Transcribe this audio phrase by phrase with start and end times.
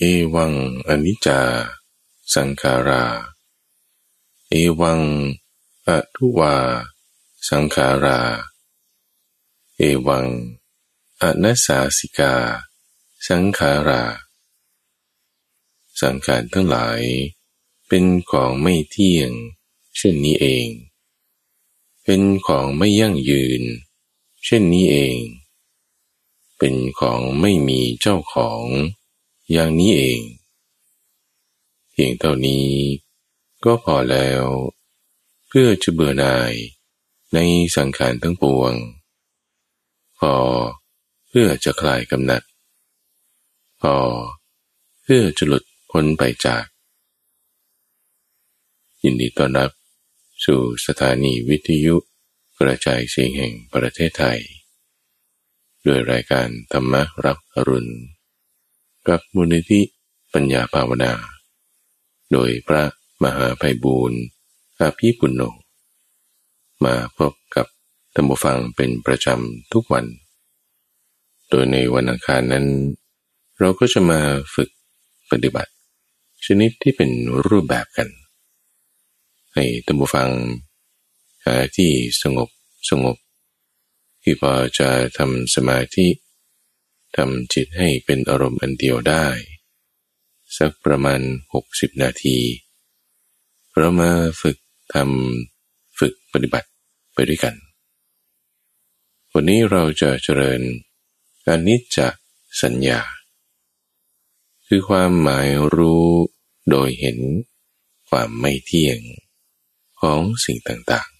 [0.00, 0.04] เอ
[0.34, 0.54] วัง
[0.88, 1.40] อนิจจา
[2.34, 3.04] สังขารา
[4.50, 5.00] เอวัง
[5.86, 6.56] อทุวา
[7.48, 8.20] สังขารา
[9.76, 10.26] เอวัง
[11.22, 12.34] อนัสสาสิกา
[13.26, 14.02] สังขารา
[16.00, 17.02] สังขารทั้งหลาย
[17.88, 19.32] เป็นของไม่เที่ยง
[19.96, 20.68] เช่นนี้เอง
[22.04, 23.62] เป็นของไม่ยั่งยืน
[24.44, 25.16] เช่นนี้เอง
[26.56, 28.64] เป็นของไม่มีเจ้าของ
[29.52, 30.20] อย่างนี้เอง
[31.90, 32.68] เพียงเท่านี้
[33.64, 34.44] ก็พอแล้ว
[35.48, 36.52] เพื่อจะเบื่อหน่าย
[37.34, 37.38] ใน
[37.76, 38.74] สังขารทั้งปวง
[40.18, 40.34] พอ
[41.28, 42.42] เพื่อจะคลายกำหนัด
[43.80, 43.96] พอ
[45.02, 46.64] เพื่อจะหลุดพ้นไปจาก
[49.02, 49.70] ยินดีต้อนรับ
[50.44, 51.96] สู่สถานีวิทยุ
[52.58, 54.40] กระจายเสียงแห่งประเทศไทย
[55.86, 56.94] ด้วยรายการธรรม
[57.24, 57.92] รับอรุณ
[59.08, 59.80] กับมูลนิธิ
[60.32, 61.12] ปัญญาภาวนา
[62.32, 62.82] โดยพระ
[63.22, 64.20] มหาภัยบูรณ์
[64.78, 65.42] อาภีปุณโญ
[66.84, 67.66] มาพบกับ
[68.14, 70.06] ธรรมฟังเป็นประจำทุกวัน
[71.48, 72.66] โดยในวันอังคารนั้น
[73.58, 74.20] เราก็จะมา
[74.54, 74.70] ฝึก
[75.30, 75.72] ปฏิบัติ
[76.46, 77.10] ชนิดที่เป็น
[77.46, 78.08] รูปแบบกัน
[79.54, 80.28] ให้ธรรมฟัง
[81.44, 81.90] หาที่
[82.22, 82.48] สงบ
[82.90, 83.16] สงบ
[84.22, 86.06] ที่พอจะทำสมาธิ
[87.16, 89.26] ทำจิตให้เป็นอารมณ์อันเดียวได้
[90.58, 91.20] สักประมาณ
[91.60, 92.38] 60 นาที
[93.76, 94.56] เรามาฝึก
[94.94, 96.68] ทำฝึกปฏิบัติ
[97.14, 97.54] ไปด้วยกัน
[99.32, 100.60] วันนี้เราจะเจริญ
[101.46, 101.98] อนิจจ
[102.62, 103.00] สัญญา
[104.66, 106.06] คือความหมายรู้
[106.70, 107.18] โดยเห็น
[108.08, 108.98] ความไม่เที่ยง
[110.00, 111.18] ของสิ่งต่างๆ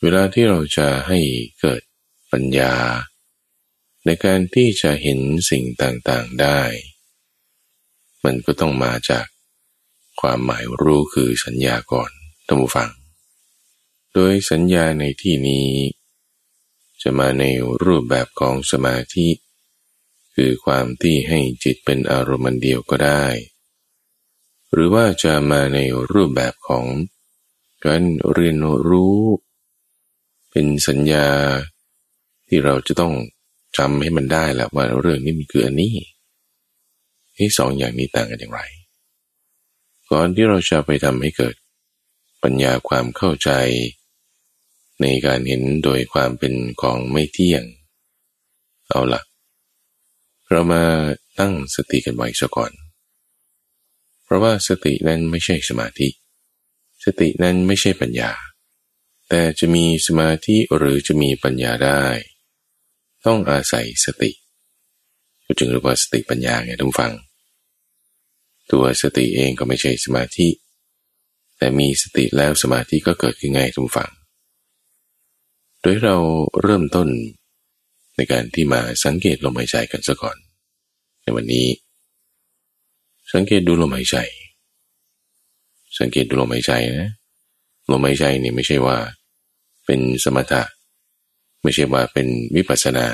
[0.00, 1.18] เวลาที่เราจะให้
[1.60, 1.82] เกิด
[2.32, 2.72] ปัญญา
[4.04, 6.62] ในการที่จะเห็นสิ่งต่างๆได้
[8.24, 9.26] มันก็ต้องมาจาก
[10.20, 12.10] ความหมายรู้คือสัญญาก่อน
[12.48, 12.90] ตั้ฟัง
[14.14, 15.68] โดยสัญญาในที่นี้
[17.02, 17.44] จะมาใน
[17.84, 19.28] รูปแบบของสมาธิ
[20.34, 23.24] คือความที่ให้จิตเป็นอารมณ์เดียวก็ได้
[24.72, 25.78] หรือว่าจะมาใน
[26.12, 26.86] รูปแบบของ
[27.84, 28.56] การเรียน
[28.88, 29.18] รู้
[30.50, 31.28] เป็นสัญญา
[32.46, 33.14] ที่เราจะต้อง
[33.76, 35.94] จำให้มันได้แหละว่าเรื่องนี้มันคืออันนี้
[37.38, 38.60] ที่สองอย่างนี้ต่างกันอย่างไร
[40.10, 41.54] ก่อนที่เราจะไปทำให้เกิด
[42.42, 43.50] ปัญญาความเข้าใจ
[45.00, 47.64] ในการเห็นโดยความเป็นของไม่เที่ยง
[48.88, 49.22] เอาละ
[50.50, 50.82] เรามา
[51.38, 52.72] ตั้งสติกันไว้ซะก่อน
[54.24, 56.08] เพราะว่าสตินั้นไม่ใช่สมาธิ
[57.04, 58.32] สตินั้นไม่ใช่ปัญญา
[59.28, 62.04] แต่จะมีสมาธิหรือจะมีปัญญาได้
[63.26, 64.30] ต้องอาศัยสติ
[65.44, 67.12] ก็จึงเรียกว่าสติปัญญาไงทุกฟัง
[68.70, 70.48] ตัวสติเองก็ไม่ใช่สมาธิ
[71.58, 74.10] แต่มีสติแล้วสมาธิก็เกิดขึ้นไงทุกฟัง
[75.80, 76.16] โดยเรา
[76.62, 77.08] เริ่มต้น
[78.16, 80.36] ในการที่มาสังเกตลมหายใจกันซะก่อน
[81.22, 81.66] ในวันนี้
[83.32, 84.16] สังเกตดูลมหายใจ
[85.98, 86.72] สังเกตดูลมหายใจ
[87.02, 87.10] นะ
[87.90, 88.96] ลมหายใจนี่ไม่ใช่ว่า
[89.86, 90.62] เป็นสมถะ
[91.62, 93.06] ไม่ใช่ว่าเป็นวิปัสนา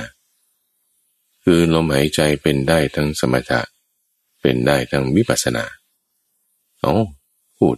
[1.44, 3.60] คือลมหายใจเป็นได้ทั้งสมถะ
[4.40, 5.64] เป็นได้ทั้งวิปัสนา
[6.80, 6.92] เอา
[7.58, 7.76] พูด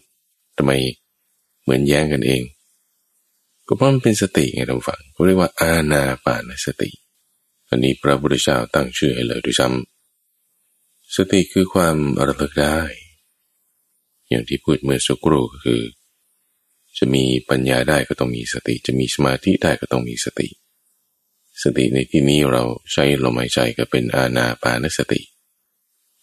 [0.56, 0.72] ทำไม
[1.62, 2.42] เหมือนแย้งกันเอง
[3.66, 6.90] ก็เพราะมันเป็นสติไงท่านฟังเขาเรียกว่าอาณาปานสติ
[7.68, 12.78] อันนี้พระพุทธเจ้าตั้งชื่อให้เลยด้วยซ้ำสติคือความระลึกได้
[14.28, 15.80] อย่างที่พูดเมื่อสักครู่ก็คือ
[17.00, 20.48] จะมีปัญญาได้ก็ต้องมีสติ จะมีสมาธิได้ก็ต้องมีสติ
[21.62, 22.62] สติในที่นี้เรา
[22.92, 25.20] ใช้ลมหายใจก็เป็นอาณาปานสติ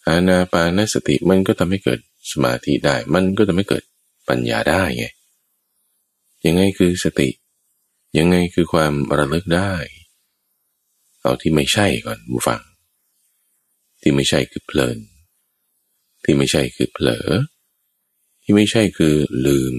[0.08, 2.00] อาณาปานสติมันก็ทำให้เกิด
[2.32, 3.84] สมาธิได้ มันก็ทำให้เกิด
[4.28, 5.06] ปัญญาได้ไง
[6.46, 7.28] ยังไงคือสติ
[8.18, 9.72] ยังไงคือความระลึกได้
[11.20, 12.60] เอาที่ไม่ใช่ก่อนบูฟัง
[14.02, 14.98] ที่ไม่ใช่คือเพลิน
[16.24, 17.28] ที่ไม่ใช่คือเผลอ
[18.42, 19.14] ที่ไม่ใช่คือ
[19.46, 19.74] ลืม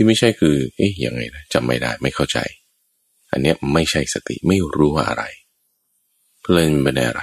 [0.00, 2.38] ที่ไม่ใช่คือ เอ๊ะยังไงนะจำไม่ได้ไม่เข้าใจ
[3.30, 5.24] อันนี้ไม่ใช่สติไม่รู้ว่าอะไร
[6.42, 7.22] เพลินไปในอะไร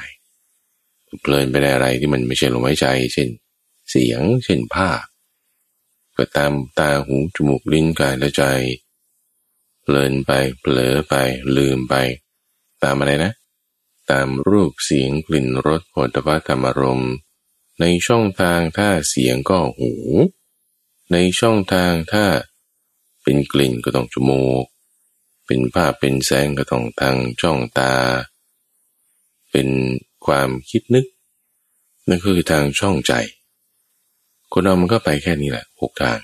[1.22, 3.30] เพลินไปในอะไรที่มันไม่ใช่ลมหายใจ เช่น
[3.90, 5.04] เสียง เช่นภาพ
[6.18, 8.44] ก็ตามตาหูจมูกลิ้นกายและใจ
[9.82, 11.14] เพลินไปเผลอไป
[11.58, 11.96] ลืมไป
[12.84, 13.34] ตามอะไรนะ
[14.12, 17.04] ตามรูปเสียงกลิ่นรสผลิภัณฑ์ธรรมารม
[17.80, 19.94] ในช่องทางถ้าเสียงก็หู
[21.12, 22.26] ในช่องทางถ้า
[23.30, 24.66] เป็นกลิ่นก็ต้องจมูก
[25.46, 27.94] เป็นภาพเป็นแสงก็ต้องทางช่องตา
[29.52, 29.70] เป็น
[30.26, 31.06] ความคิดนึก
[32.08, 33.14] นั่นคือทางช่องใจ
[34.52, 36.20] คนเรามันก็ไปแค่นี้แหละหกทาง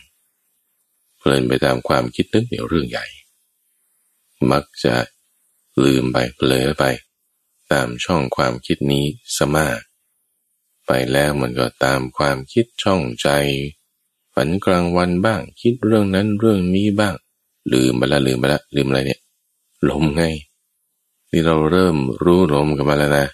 [1.18, 3.06] เพลินไปตามความคิดนึกเดี๋ยวเรื่องใหญ่
[4.52, 4.96] มักจะ
[5.84, 6.84] ลืมไปเผลอไป
[7.72, 9.06] ตามช่องความคิดนี้
[9.38, 9.80] สมาก
[10.86, 13.30] ไปแล้วมันก็ตามความคิดช่องใจ
[14.34, 17.16] ฝันกลางวันบ้าง คิดเรื่องนั้นเรื่องนี้บ้าง
[17.74, 19.20] ลืมไปละลืมไปละลืมอะไรเนี่ย
[19.90, 20.24] ลมไง
[21.30, 23.28] ที่เราเริ่มรู้ลมกันมาแล้วนะ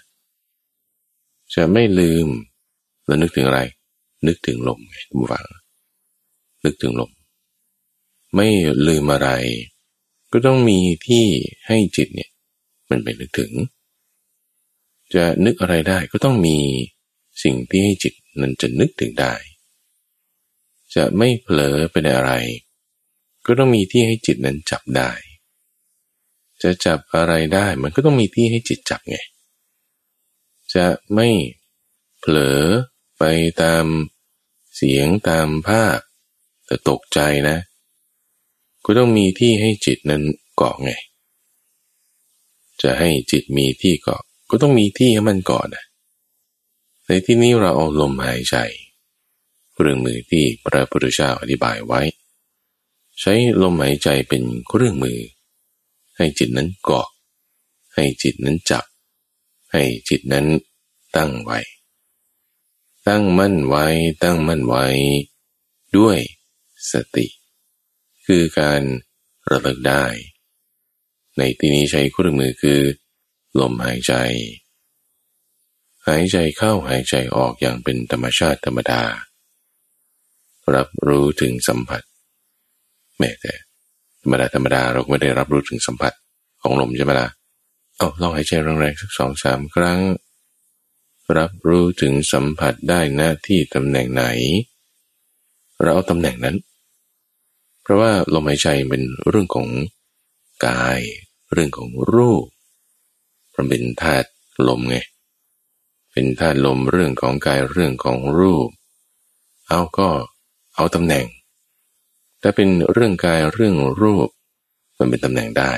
[1.54, 2.26] จะไม่ลืม
[3.04, 3.60] แล้วนึกถึงอะไร
[4.26, 5.46] นึกถึงลมไงทุกฝัง
[6.64, 7.10] นึกถึงลม
[8.34, 8.48] ไม่
[8.86, 9.28] ลืมอะไร
[10.32, 11.24] ก็ต้องมีที่
[11.66, 12.30] ให้จิตเนี่ย
[12.90, 13.52] มันไปนึกถึง
[15.14, 16.56] จะนึกอะไรได้ก็ต้องมี
[17.42, 19.34] สิ่งที่ให้จิตนั้นจะนึกถึงได้
[20.94, 22.32] จะไม่เผลอไปในอะไร
[23.46, 25.10] ก็ต้องมีที่ให้จิตนั้นจับได้
[26.62, 29.18] จะจับอะไรได้มันก็ต้องมีที่ให้จิตจับไง
[30.74, 31.28] จะไม่
[32.18, 32.62] เผลอ
[33.18, 33.22] ไป
[33.62, 33.84] ตาม
[34.76, 35.98] เสียงตามภาพ
[36.66, 37.58] แต่ตกใจนะ
[38.84, 40.22] ก็ต้องมีที่ให้จิตนั้น
[40.56, 40.92] เกาะไง
[42.82, 45.84] จะให้จิตมีที่เกาะ ก็ต้องมีที่ให้มันเกาะนะ
[47.06, 48.56] ในที่นี้เราเอาลมหายใจ
[49.82, 52.00] เครื่องมือที่พระพุทธเจ้าอธิบายไว้
[53.20, 55.18] ใช้ลมหายใจเป็นเครื่องมือ
[56.16, 57.08] ให้จิตนั้นเกาะ
[57.94, 58.84] ให้จิตนั้นจับ
[59.72, 60.46] ให้จิตนั้น
[61.16, 61.58] ตั้งไว้
[63.08, 63.86] ตั้งมั่นไว้
[64.22, 64.86] ตั้งมั่นไว้
[65.96, 66.18] ด้วย
[66.90, 67.26] สติ
[68.26, 68.82] คือการ
[69.50, 70.04] ระลึกได้
[71.36, 72.80] ในที่นี้ใช้เครื่องมือคือ
[73.58, 74.14] ลมหายใจ
[76.06, 79.02] หายใจเข้าหายใจออกอย่างเป็นธรรมชาติธรรมดา
[80.74, 82.02] รับรู้ถึงสัมผัส
[83.18, 83.52] แม้แต่
[84.22, 86.12] ธรรมดาธรรมดาเราไม่ได้รับรู้ถึงสัมผัส
[86.62, 87.28] ของลมใช่ไหมล่ะ
[87.96, 90.00] เอาลองหายใจแรงๆสักสองสามครั้ง
[91.36, 94.24] รับรู้ถึงสัมผัสได้หน้าที่ตำแหน่งไหน
[95.80, 96.56] เราเอาตำแหน่งนั้น
[97.82, 99.68] เพราะว่าลมหายใจเป็นเรื่องของ
[100.66, 101.00] กาย
[101.52, 102.46] เรื่องของรูป
[103.54, 104.28] มันเป็นธาตุ
[104.68, 104.96] ลมไง
[106.12, 108.68] เป็นธาตุลมเรื่องของกายเรื่องของรูป
[109.68, 110.10] เอาก็
[110.80, 111.26] เอาตำแหน่ง
[112.42, 114.28] ถ้าเป็นเรื่องกายเรื่องรูป
[114.98, 115.72] มันเป็นตำแหน่งได้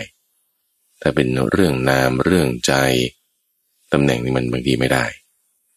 [1.01, 2.73] ถ้าเป็นเรื่องนามเรื่องใจ
[3.93, 5.05] ตำแหน่งนี้มันบางทีไม่ได้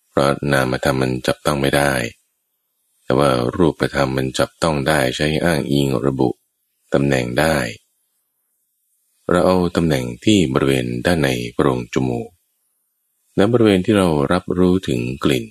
[0.09, 1.93] เพราะนามธรรมมันจับต้องไม่ได้
[3.03, 6.29] แต่ว่ารูปธรรมมันจับต้องได้ใช้อ้างอิงระบุ
[6.93, 7.57] ตำแหน่งได้
[9.29, 12.29] เราเอาตำแหน่งที่บริเวณด้านในโพรงจมูก
[13.35, 15.45] และบริเวณที่เรารับรู้ถึงกลิ่น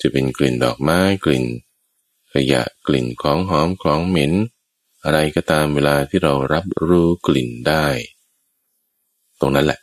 [0.00, 1.46] จะเป็นกลิ่นดอกไม้กลิ่น
[2.32, 4.32] ขยะกลิ่นของหอมของเหม็น
[5.04, 7.86] อะไรก็ตามเวลาที่เรารับรู้กลิ่นได้
[9.40, 9.80] ตรงนั้นแหละ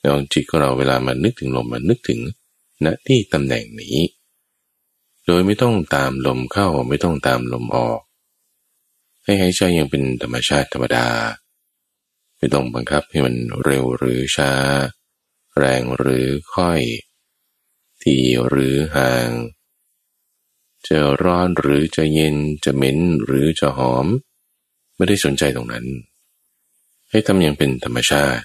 [0.00, 2.20] แล้วจิตของเราเวลามานึกถึงลมมานึกถึง
[2.84, 3.96] ณที่ตำแหน่งนี้
[5.26, 8.00] โดยไม่ต้องตามลมเข้าไม่ต้องตามลมออก
[9.24, 11.06] ให้หายใจยังเป็นธรรมชาติธรรมดา
[12.38, 13.34] ไม่ต้องบังคับให้มัน
[13.64, 14.52] เร็วหรือช้า
[15.58, 16.80] แรงหรือค่อย
[18.02, 18.16] ที
[18.48, 19.28] หรือห่าง
[20.88, 24.06] จะร้อนหรือจะเย็นจะเหม็นหรือจะหอม
[24.96, 25.86] ไม่ได้สนใจตรงนั้น
[27.10, 28.44] ให้ทำอย่างเป็นธรรมชาติ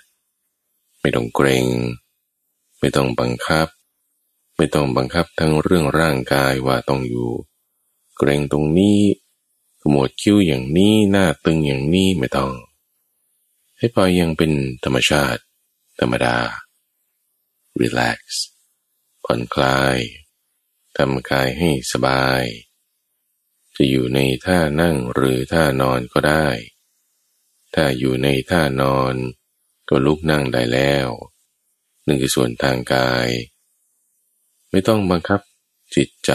[1.01, 1.65] ไม่ต้องเกรง
[2.79, 3.67] ไม่ต้องบังคับ
[4.57, 7.29] ไม่ต้องบังคับทั้งเรื่องร่างกายว่าต้องอยู่
[8.17, 8.99] เกรงตรงนี้
[9.81, 12.51] ขมวดคิ้วอย่างนี้หน้าตึงอย่างนี้ไม่ต้อง
[13.77, 14.51] ให้ปล่อยยังเป็น
[14.83, 15.41] ธรรมชาติ
[15.99, 16.37] ธรรมดา
[17.79, 18.19] relax
[19.25, 19.97] ผ่อนคลาย
[20.97, 22.43] ทำกายให้สบาย
[23.75, 26.47] จะอยู่ในท่านั่งหรือท่านอนก็ได้
[27.73, 29.15] ถ้าอยู่ในท่านอน
[29.89, 31.09] ก็ลุกนั่งได้แล้ว
[32.07, 33.27] นึ่งคือส่วนทางกาย
[34.69, 35.41] ไม่ต้องบังคับ
[35.95, 36.33] จิตใจ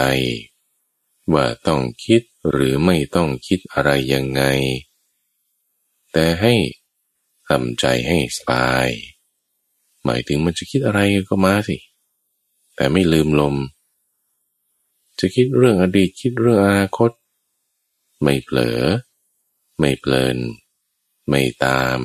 [1.32, 4.42] ว่าต้องคิดหรือไม่ต้องคิดอะไรยังไง
[6.12, 6.54] แต่ให้
[7.48, 8.88] ทำใจให้สบาย
[10.04, 11.76] หมายถึงมันจะคิดอะไรก็มาสิ
[12.76, 13.56] แต่ไม่ลืมลม
[15.18, 17.10] จะคิดเรื่องอดีตคิดเรื่องอนาคต
[18.22, 18.80] ไม่เผลอ
[19.78, 20.36] ไม่เพลิน
[21.28, 21.98] ไม่ตาม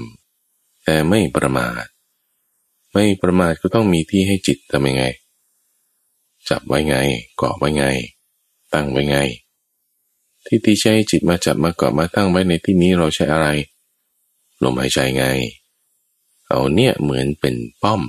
[0.84, 1.84] แต่ไม่ประมาท
[2.94, 5.06] ไม่ประมาทก็ต้องมีที่ให้จิตทำยังไง
[6.50, 6.96] จับไว้ไง
[7.38, 7.86] เกาะไว้ไง
[8.74, 9.18] ตั้งไว้ไง
[10.46, 13.48] ที่ที่ใช้จิตมาจับมาเกาะมาตั้งไว้ในที่นี้เราใช้อะไร
[14.64, 15.26] ลมหายใจไง
[16.48, 18.02] เอาเนี่ยเหมือนเป็นป้อม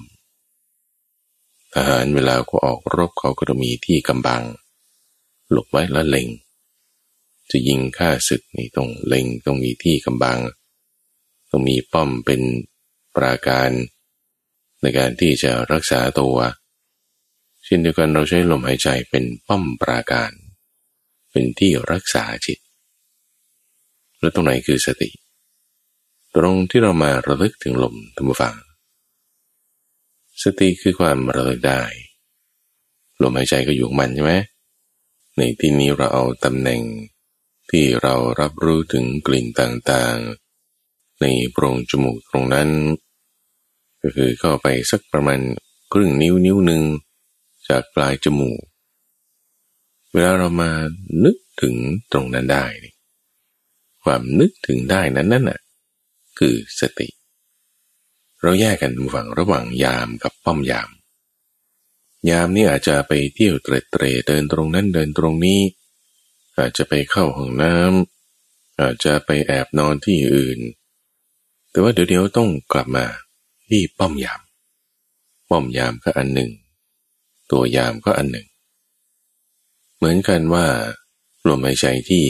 [1.73, 4.43] ทหารเวลาเขาออกรบเขาก็จะมีที่กำบัง
[5.53, 6.29] หลบไว้แล้วเล็ง
[7.51, 10.39] จะยิงฆ่าศึกนี่ต้องเล็งต้องมีที่กำบัง
[11.51, 12.43] ต้องมีป้อมเป็น
[13.17, 13.71] ปราการ
[14.81, 16.37] ในการที่จะรักษาตัว
[17.65, 20.33] เช่นเดียวกันเราใช้ลมหายใจเป็นป้อมปราการ
[21.31, 22.59] เป็นที่รักษาจิต
[24.21, 25.11] แล้วตรงไหนคือสติ
[26.37, 28.55] ตรงที่เรามาระลึกถึงลมธรรมฟัง
[30.43, 31.83] สติคือความระลึกได้
[33.23, 34.35] ลมหายใจก็อยู่มันใช่ไหม
[35.45, 36.83] ในที่นี้เราเอาตำแหน่ง
[37.71, 42.69] ที่เรารับรู้ถึงกลิ่นต่างๆ ในโพรงจมูกตรงนั้น
[44.03, 45.41] ก็คือเข้าไปสักประมาณ
[45.93, 46.83] ครึ่งนิ้วนิ้วหนึ่ง
[47.69, 48.61] จากปลายจมูก
[50.13, 50.71] เวลาเรามา
[51.25, 51.75] นึกถึง
[52.13, 52.67] ตรงนั้นได้
[54.05, 55.61] ความนึกถึงได้นั้นนั่นน่ะ
[56.39, 57.09] คือสติ
[58.41, 60.91] เราแยกกันฝั่งระหว่างยามกับป้อมยาม
[62.31, 65.61] ยามนี่อาจจะไปเที่ยวเตรเตรเดินตรงนั้นเดินตรงนี้
[66.59, 70.59] อาจจะไปเข้าห้องน้ำอาจจะไปแอบนอนที่อื่น
[71.71, 73.07] แต่ว่าเดี๋ยวเดี๋ยวต้องกลับมา
[73.69, 74.41] ที่ป้อมยาม
[75.49, 76.51] ป้อมยามก็อันหนึ่ง
[77.51, 78.47] ตัวยามก็อันหนึ่ง
[79.97, 80.67] เหมือนกันว่า
[81.47, 82.27] ลมหายใจที่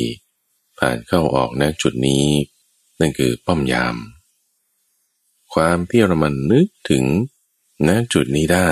[0.78, 2.26] ผ่านเข้าออกณจุดนี้
[3.00, 3.96] นั่นคือป้อมยาม
[5.54, 7.04] ความที่เรามันนึกถึง
[7.88, 8.70] ณจุดนี้ได้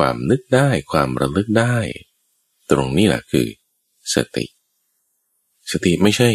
[0.00, 1.76] ความนึกได้ความระลึกได้
[2.70, 3.46] ตรงนี้แหละคือ
[4.14, 4.46] สติ
[5.70, 6.30] สติไม่ใช่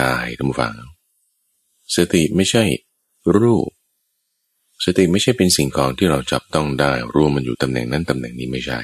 [0.00, 0.76] กายทุกฝัง
[1.96, 2.64] สติไม่ใช่
[3.38, 3.68] รูป
[4.84, 8.80] สติไม่ใช่เป็นสิ่งของที่เราจับต้องได้รวมมันอยู่ตำแหน่งนั้นตำแหน่งนี้ไม่ใช่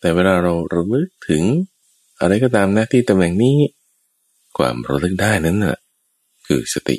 [0.00, 1.42] แต่เวลาเราระลึกถึง
[2.20, 3.56] อะไรก็ตามนะที่ตำแหน่งนี้
[4.58, 5.78] ความระลึกได้นั้นน่ะ
[6.46, 6.96] คือสติ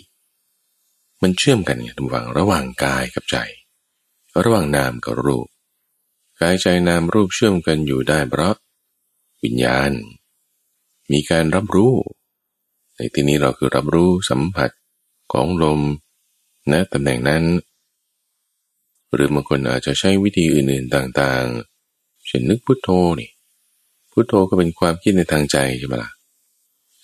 [1.22, 3.38] มันเชื่อมกันไงทุกฝังระหว่างกายกับใจ
[4.44, 5.48] ระหว่างนามกับรูป
[6.42, 8.56] กายใจนามรูปเชื่อมกันอยู่ได้เพราะ
[9.44, 9.92] วิญญาณ
[11.12, 11.94] มีการรับรู้
[12.96, 14.70] ในที่นี้เราคือรับรู้สัมผัส
[15.34, 15.82] ของลม
[16.72, 17.44] ณตำแหน่งนั้น
[19.14, 23.30] หรือบางคนอาจจะใช้วิธีอื่นๆต่างๆเช่นนึกพุทโธนี่
[24.12, 26.12] พุทโธก็เป็นความคิดในทางใจใช่ไหมละ่ะ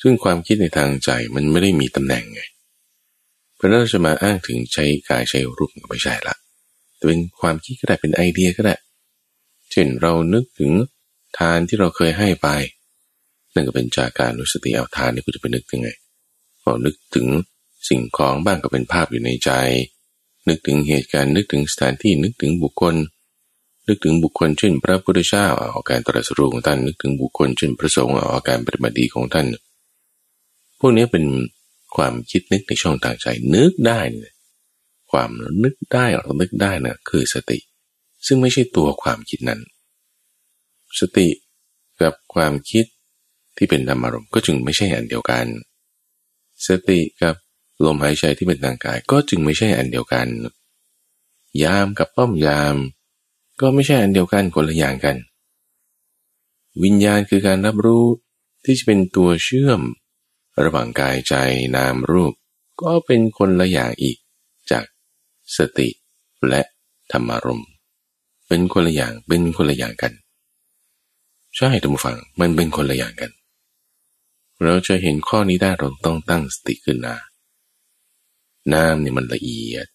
[0.01, 2.41] ซึ่งความคิดในทางใจมันไม่ได้มีตำแหน่งไง
[3.56, 6.36] เพราะเราจะมาอ้างถึงใช้กายใช้รูปก็ไม่ใช่ละ
[6.96, 8.75] แต่เป็นความคิดก็ได้เป็นไอเดียก็ได้
[9.77, 10.72] ช่นเรานึกถึง
[11.38, 12.48] ทานที่เราเคยให้ไป
[13.53, 15.89] นั่นก็เป็นจากการรู้สติเอาทานนี่กูจะไปนึกยังไง
[16.63, 17.27] พอนึกถึง
[17.89, 19.51] สิ่งของบ้างก็เป็นภาพอยู่ในใจ
[20.48, 22.96] นึกถึงเหตุการณ์นึกถึงสถานที่นึกถึงบุคคล
[23.88, 29.46] นึกถึงบุคคลเช่น พระพุทธเจ้าเอาการตรัสรู้ของท่านนึกถึงบุคคลเช่นพระสงฆ์เอาการปฏิบัติดีของท่าน
[30.79, 31.25] พวกนี้เป็น
[31.96, 34.34] ความคิดนึกในช่องทางใจนึกได้เนี่ย
[35.12, 35.29] ความ
[35.63, 37.57] นึกได้หรือนึกได้นะ่ะคือสติ
[38.25, 39.62] ซึ่งไม่ใช่ตัวความคิดนั้น
[41.00, 41.29] สติ
[42.01, 42.86] กับความคิด
[43.57, 45.45] ที่เป็นธรรมารมก็จึงไม่ใช่อันเดียวกัน
[46.67, 47.36] สติกับ
[47.86, 50.27] ลมหายใจที่เป็นทางกายก็จึงไม่ใช่อันเดียวกัน
[51.63, 52.75] ยามกับป้อมยาม
[53.62, 55.17] ก็ไม่ใช่อันเดียวกันคนละอย่างกัน
[56.83, 58.05] วิญญาณคือการรับรู้
[58.63, 59.81] ที่จะเป็นตัวเชื่อม
[60.63, 61.33] ระหว่างกายใจ
[61.75, 62.33] นามรูป
[62.81, 64.17] ก็เป็นคนละอย่างอีก
[64.71, 64.86] จาก
[65.57, 65.89] สติ
[66.47, 66.62] และ
[67.12, 67.63] ธรรมารม
[68.48, 70.13] เป็นคนละอย่างเป็นคนละอย่างกัน
[71.56, 73.32] ใช่ท่านผู้ฟังมันเป็นคนละอย่างกัน
[74.63, 77.18] เราจะเห็นข้อนี้ได้เราต้องตั้งสติขึ้นนะ
[78.74, 79.88] น้ำเนี่ยมันละเอียด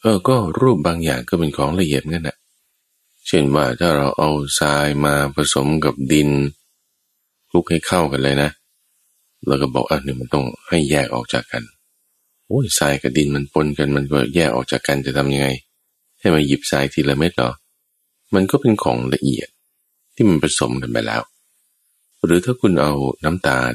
[0.00, 2.36] เออก็รูปบางอย่างก็เป็นของละเอียดนั่นแหละ
[3.26, 6.30] เช่นว่าถ้าเราเอาทรายมาผสมกับดิน
[7.48, 8.50] คลุกให้เข้ากันเลยนะ
[9.46, 11.62] แล้วก็บอกอะนี่มันต้องให้แยกออกจากกัน
[12.46, 15.48] โอ้ยทรายกับดินมันปนกันมันก็แยกออกจากกันจะทำยังไง
[16.20, 17.50] ให้มาหยิบทรายทีละเม็ดหรอ
[18.34, 19.48] มันก็เป็นของละเอียด
[20.14, 21.22] ที่มันผสมกันไปแล้ว
[22.24, 22.92] หรือถ้าคุณเอา
[23.24, 23.74] น้ำตาล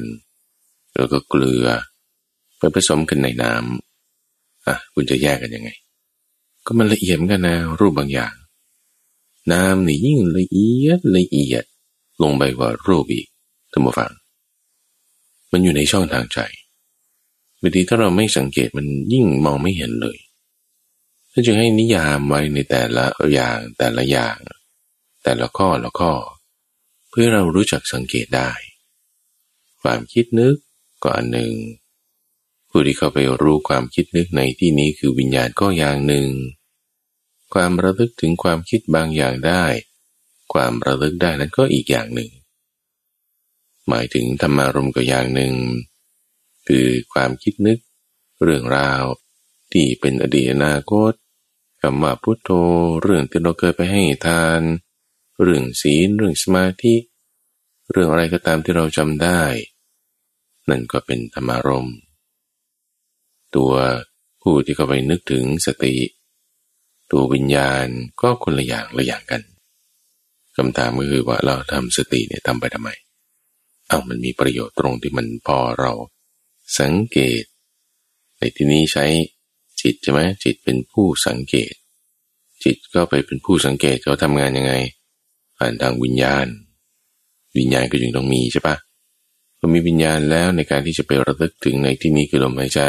[0.94, 1.66] แล้วก็เกลือ
[2.58, 5.70] ไปผสมกันในน้ำอะคุณจะแยกกันยังไง
[6.66, 8.34] ก็มันละเอียดกันนะรูปบางอย่าง
[9.52, 11.64] น้ำนี่ยิ่งละเอียดละเอียด
[12.22, 13.26] ลงไปกว่ารูปอีก
[13.72, 14.12] ท่านผู้ฟัง
[15.52, 16.38] มันอยู่ในช่องทางใจ
[17.60, 20.16] บางทีถ้าเราไม่สังเกตมันยิ่งมองไม่เห็นเลย
[21.38, 24.36] ถ้าจึงให้นิยามไว้ในแต่ละอย่างแต่ละอย่าง
[25.22, 26.12] แต่ละข้อละข้อ
[27.10, 28.50] เพื่อเรารู้จักสังเกตได้
[29.82, 30.56] ความคิดนึก
[31.02, 31.52] ก็อันหนึ่ง
[32.70, 36.28] ผู้ที่เข้าไปรู้ความคิดนึกในที่นี้คือวิญญาณก็อย่างหนึ่ง
[37.54, 39.64] ความระลึกถึงความคิดบางอย่างได้
[40.52, 42.30] ความระลึกได้นั้นก็อีกอย่างหนึ่ง
[43.88, 45.52] หมายถึงธรรมารมก็อย่างหนึ่ง
[46.68, 47.78] คือความคิดนึก
[48.42, 49.04] เรื่องราว
[49.72, 51.12] ที่เป็นอดีตอนาคต
[51.90, 52.50] คำว่าพุทโธ
[53.02, 54.60] เรื่องที่เราเคยไปให้ทาน
[55.42, 56.94] เรื่องศีลเรื่องสมาธิ
[57.90, 59.42] เรื่องอะไรก็ตามที่เราจำได้
[60.68, 61.88] นั่นก็เป็นธรรมารม
[63.56, 63.72] ตัว
[64.42, 65.96] ผู้ที่เข้าไปนึกถึงสติ
[67.10, 67.86] ตัววิญญาณ
[68.20, 69.42] ก็คนละอย่างละอย่างกัน
[70.56, 72.90] คำถามก็คือว่าเราทำสติเนี่ยทำไปทำไม
[73.88, 75.92] เอามันมีประโยชน์ตรงที่มันพอเรา
[76.80, 77.42] สังเกต
[78.38, 79.06] ในที่นี้ใช้
[79.82, 81.72] จิตใช่ไหมจิตเป็นผู้สังเกต
[82.64, 84.74] จิตก็ไปเป็นผู้สังเกตเขาทำงานยังไง
[85.58, 86.46] ผ่านทางวิญญาณ
[87.58, 88.76] วิญญาณก็ยังต้องมีใช่ปะ
[89.58, 92.82] พอมีวิญญาณแล้วในการที่จะไประลึกถึงในที่นี้คือลมหายใจ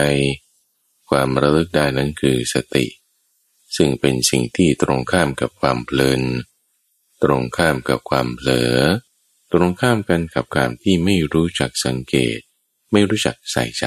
[1.09, 2.85] ความระลึกได้นั้นคือสติ
[3.75, 6.21] ซึ่งเป็นสิ่งที่ตรงข้ามกับความเพลิน
[7.23, 8.77] ตรงข้ามกับความเผลอ
[9.51, 12.39] ตรงข้ามกันกับการที่ไม่รู้จักสังเกต
[12.91, 13.85] ไม่รู้จักใส่ใจ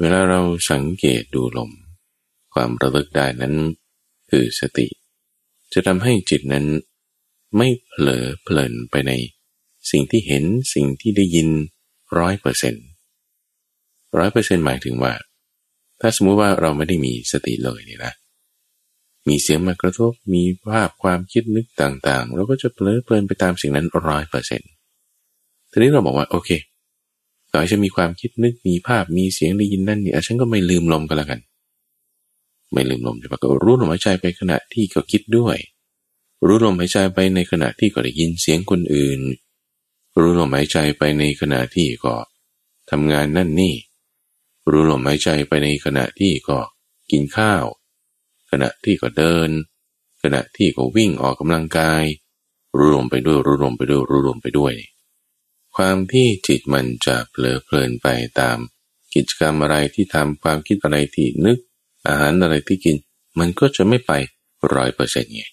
[0.00, 0.40] เวลาเรา
[0.70, 1.70] สังเกตดูลม
[2.54, 3.54] ความระลึกได้นั้น
[4.30, 4.86] คือสติ
[5.72, 6.66] จะทำให้จิตนั้น
[7.56, 9.12] ไม่เผลอเพลินไปใน
[9.90, 11.48] สิ่งที่เห็นสิ่งที่ได้ยิน
[12.18, 12.84] ร้อยเปอร์เซ็นต์
[14.18, 15.12] ร้อยเปอร์เซ็นต์หมายถึงว่า
[16.00, 18.12] ถ้าสมมุติว่าเราไม่ได้มีสติเลยเนี่ยนะ
[19.28, 24.70] มีเสียงมากระทบมีภาพความคิดนึกต่างๆ เราก็จะเพลิดเพลินไปตามสิ่งนั้นร้อยเปอร์เซ็นต์
[25.70, 26.50] ทีนี้เราบอกว่าโอเค
[27.52, 31.40] ต่อให้ฉันมีความคิดนึกมีภาพมีเสียงได้ยินนั่นเนี่ยฉันก็ไม่ลืมลมกันแล้วกัน
[32.72, 35.56] ไม่ลืมลมใช่ปะก็รู้ลมหายใจไปขณะที่ก็คิดด้วย
[36.46, 39.20] รู้ลมหายใจไปในขณะที่ก็ได้ยินเสียงคนอื่น
[40.20, 42.14] รู้ลมหายใจไปในขณะที่ก็
[42.90, 43.74] ทำงานนั่นนี่
[44.70, 46.58] รู้ลมหายใจไปในขณะที่ก็
[47.10, 47.64] กินข้าว
[48.50, 49.50] ขณะที่ก็เดิน
[50.22, 52.04] ขณะที่ก็วิ่งออกกำลังกาย
[52.76, 54.72] รู้ลมไปด้วยรู้ลมไปด้วยรู้ลมไปด้วย
[55.76, 58.08] ความที่จิตมันจะเผลอเพลินไป
[58.40, 58.58] ตาม
[59.14, 61.58] กิจกรรมอะไรที่ทำความคิดอะไรที่นึก
[62.06, 62.96] อาหารอะไรที่กิน
[63.38, 64.12] มันก็จะไม่ไป
[64.74, 65.44] ร้อยเปอร์เซ็นต์ไง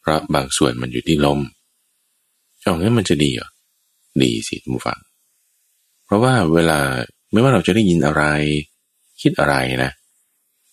[0.00, 1.40] เพราะบางส่วนมันอยู่ที่ลม
[2.60, 3.50] เอางั้นมันจะดีเหรอ
[4.22, 5.00] ดีสิทุกฝัง
[6.04, 6.78] เพราะว่าเวลา
[7.32, 8.22] ไม่ว่าเราจะได้ยินอะไร
[9.22, 9.54] คิดอะไร
[9.84, 9.92] นะ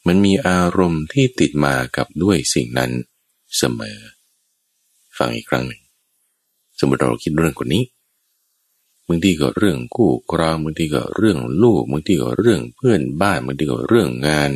[0.07, 2.91] มันมีอารมณ์ที่ติดมากับด้วยสิ่งนั้น
[3.57, 3.97] เสมอ
[5.17, 5.81] ฟังอีกครั้งหนึ่ง
[6.79, 7.83] สมมติเราคิดเรื่องคนนี้
[9.07, 14.51] บางทีก็เรื่องคู่ครองบางทีก็เรื่องลูกบางทีก็เรื่องเพื่อนบ้านบางทีก็เรื่องงาน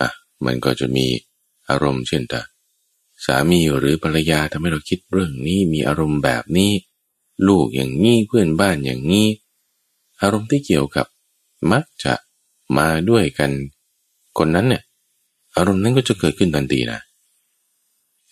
[0.00, 0.10] อะ
[0.44, 1.06] มันก็จะมี
[1.68, 2.40] อารมณ์เช่นแต่
[3.24, 6.72] สามีหรือภรรยาทำให้เราคิดเรื่องนี้มีอารมณ์แบบนี้
[7.48, 9.26] ลูกอย่างนี้เพื่อนบ้านอย่างนี้
[10.22, 11.06] อารมณ์ที่เกี่ยวกับ
[11.72, 12.14] มักจะ
[12.78, 13.50] มาด้วยกัน
[14.38, 14.82] คนนั้นเนี่ย
[15.56, 17.00] อารมณ์นั้นก็จะเกิดขึ้นทันทีนะ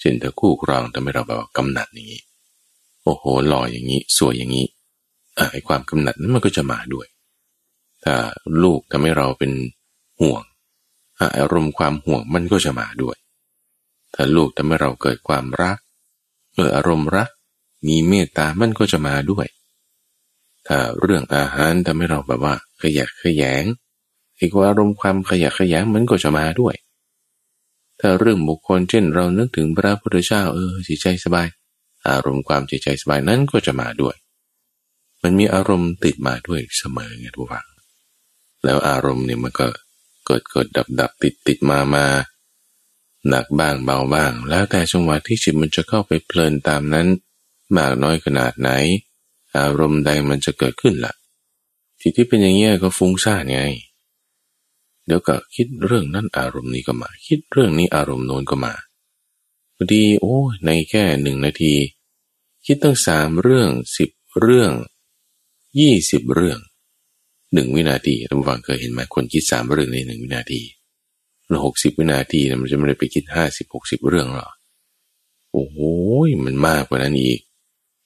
[0.01, 2.23] เช่นถ้าคู่ครองทำให้เราแบบกำหนัดอย่างนี้
[3.03, 4.67] โอ้โหหล่ออย่างนี้ สวยอย่างนี้
[5.51, 7.07] ไอ้ความกำหนัดนั้นมันก็จะมาด้วย
[8.05, 8.17] ถ้า
[8.63, 9.53] ลูกทำให้เราเป็น
[10.21, 10.43] ห่วง
[11.39, 13.17] อารมณ์ความห่วงมันก็จะมาด้วย
[14.15, 15.79] ถ้าลูกทำให้เราเกิดความรัก
[16.55, 17.29] เอออารมณ์รัก
[17.87, 19.47] มีเมตตามันก็จะมาด้วย
[20.69, 23.65] ถ้าเรื่องอาหารทำให้เราแบบว่า ขยักขยง
[24.39, 26.75] อีกว่าอารมณ์ความขยักขยงมันก็จะมาด้วย
[28.01, 31.49] ถ้าเรื่องบุคคลเช่น เรานึกถึงพระพุทธเจ้าเออจิตใจสบาย
[32.09, 34.15] อารมณ์ความจิตใจสบายนั้นก็จะมาด้วย
[35.23, 37.67] มันมีอารมณ์ติดมาด้วยเสมอไงทุกฝัง
[38.65, 39.67] แล้วอารมณ์เนี่ยมันก็
[40.27, 42.07] เกิดเกิดดับดับติดติดมามา
[43.29, 47.07] หนักบ้างเบาบ้าง แล้วแต่จังหวะที่จิตมันจะเข้าไปเพลินตามนั้น
[47.77, 48.71] มากน้อยขนาดไหน
[49.59, 51.15] อารมณ์ใดมันจะเกิดขึ้นละ่ะ
[52.01, 53.63] จิตที่เป็นอย่างนี้ก็ฟุ้งซ่านไง
[55.07, 58.75] เดี๋ยวก็คิดเรื่องนั้นอารมณ์นี้ก็มา คิดเรื่องนี้อารมณ์โน้นก็มา
[59.77, 61.75] พอดีโอ้ในแค่หนึ่งนาที
[62.65, 64.73] คิดตั้งสามเรื่องสิบเรื่อง
[65.81, 66.59] ยี่สิบเรื่อง
[67.55, 70.61] หนึ่งวินาทีท่านผู้ฟังเคยเห็นไหมคนคิดสามเรื่องในหนึ่งวินาที
[71.49, 74.49] แล้วหกสิบวินาทีมันจะไม่ได้ไปคิดห้าสิบหกสิบเรื่องหรอ
[75.53, 75.79] โอ้โห
[76.45, 77.41] มันมากกว่านั้นอีก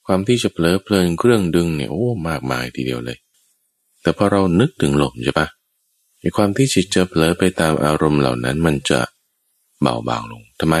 [0.05, 3.17] ความที่จะเผลอเพลินเครื่องดึงเนี่ยโอ้มากมายทีเดียวเลย
[4.01, 5.47] แต่พอเรานึกถึงลมใช่ปะ
[6.19, 8.99] ในความที่จิตจะเผลอไปตามอารมณ์เหล่านั้นมันจะ
[9.81, 10.77] เบาบางลงทำไม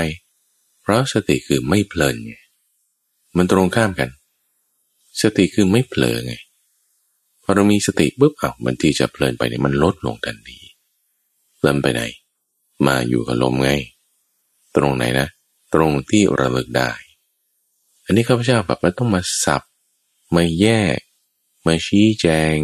[0.81, 2.35] เพราะสติคือไม่เพลินไง
[3.37, 4.09] มันตรงข้ามกัน
[5.21, 6.33] สติคือไม่เผลอไง
[7.49, 10.59] พอเรามีสติปุ๊บเอามันที่จะเพลินไปเนี่ยมันลดลงทันที
[11.57, 12.01] เพลินไปไหน
[12.87, 13.69] มาอยู่กับลมไง
[14.75, 15.27] ตรงไหนนะ
[15.73, 16.91] ตรงที่ระลึกได้
[18.05, 19.61] อันนี้ข้าพเจ้าแบบว่าต้องมาสับ
[20.35, 20.97] มาแยก
[21.65, 22.55] มาชี้แจง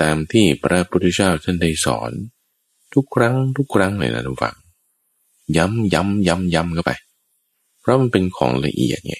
[0.00, 2.12] ตามที่พระพุทธเจ้าท่านได้สอน
[2.94, 4.56] ทุกครั้งทุกครั้งเลยนะทุกฝัง
[5.56, 6.92] ย้ำย้ำย้ำย้ำเข้าไป
[7.80, 9.16] เพราะมันเป็นของละเอียดไง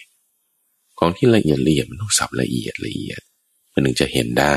[0.99, 3.21] ของที่ละเอียดละเอียดมันต้องสับละเอียดละเอียด
[3.73, 4.57] มันถึงจะเห็นได้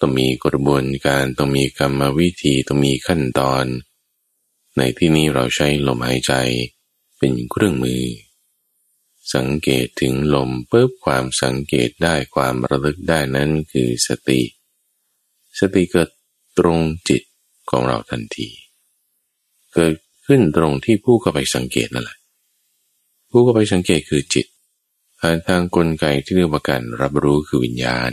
[0.00, 3.64] ต้องมีกระบวนการต้องมีกรรมวิธีต้องมีขั้นตอน
[4.76, 6.32] ในที่นี้เราใช้ลมหายใจ
[7.18, 8.02] เป็นเครื่องมือ
[9.34, 14.40] สังเกตถึงลมปุ๊บความสังเกตได้ความระลึกได้นั้นคือสติ
[15.60, 16.08] สติเกิด
[16.58, 17.22] ตรงจิต
[17.70, 18.48] ของเราทันที
[19.74, 19.94] เกิด
[20.26, 22.18] ขึ้นตรงที่ผู้เข้าไปสังเกตนั่นแหละ
[23.30, 24.46] ผู้ก็ไปสังเกตคือจิต
[25.18, 28.12] ผ่านทางกลไกที่เรียกว่าการรับรู้คือวิญญาณ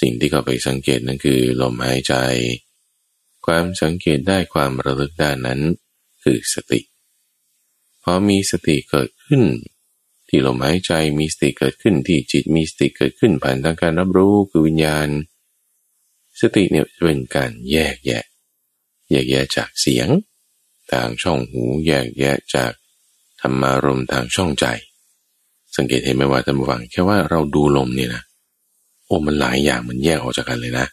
[0.00, 2.14] สิ่งที่เขาไปสังเกตนั้นคือลมหายใจ
[3.46, 5.60] ความสังเกตได้ความระลึกได้นั้น
[6.22, 6.80] คือสติ
[8.02, 9.42] พอมีสติเกิดขึ้น
[10.28, 15.08] ที่ลมหายใจมีสติเกิดขึ้นที่จิตมีสติเกิดขึ้นผ่านทางการรับรู้คือวิญญาณ
[16.40, 18.24] สติเนี่ยเป็นการแยกแยะ
[19.10, 20.08] แยกแยะจากเสียง
[20.92, 22.72] ทางช่องหูแยกแยะจาก
[23.40, 24.66] ธรรมารมทางช่องใจ
[25.76, 28.22] สังเกตเห็นไหมว่าท่านผู้ฟังแค่ว่าเราดูลมเนี่ยนะ
[29.12, 30.86] อ้มันหลายอย่างมันแยกออกจากกันเลยนะ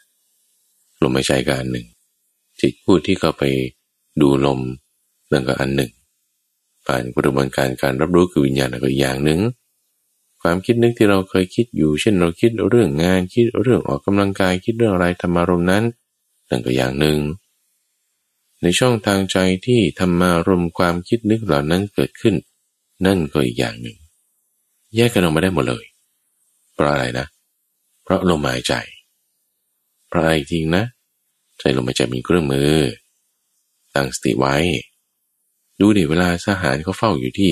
[1.01, 1.87] ลมไม่ใช่ก็อันหนึ่ง
[2.61, 3.43] จิตพูดที่เขาไป
[4.21, 4.59] ดูลม
[5.27, 5.91] เรื่องก็อันหนึ่ง
[6.85, 9.39] ผ่านกระบวนการการรับรู้คือวิญญาณก็อีกอย่างหนึ่ง
[10.41, 15.83] ความคิดนึกที่เราเคยคิดอยู่ เช่นเราคิดเรื่องงานคิดเรื่องออกกำลังกายคิดเรื่องอะไรธรรมารมนั้น
[16.49, 17.17] นั่นก็อย่างหนึ่ง
[18.61, 22.35] ในช่องทางใจที่ธรรมารมความคิดนึกเหล่านั้นเกิดขึ้น
[23.05, 23.97] นั่นก็อีกอย่างหนึ่ง
[24.95, 25.85] แยกกันออกมาได้หมดเลย
[26.73, 28.73] เพราะอะไรนะเพราะลมหายใจ
[30.07, 30.83] เพราะอะไรจริงนะ
[31.59, 32.73] ใจลมหายใจมีเครื่องมือ
[33.95, 34.55] ตั้งสติไว้
[35.79, 37.51] ดูดิเวลาทหารเขาเฝ้าอยู่ที่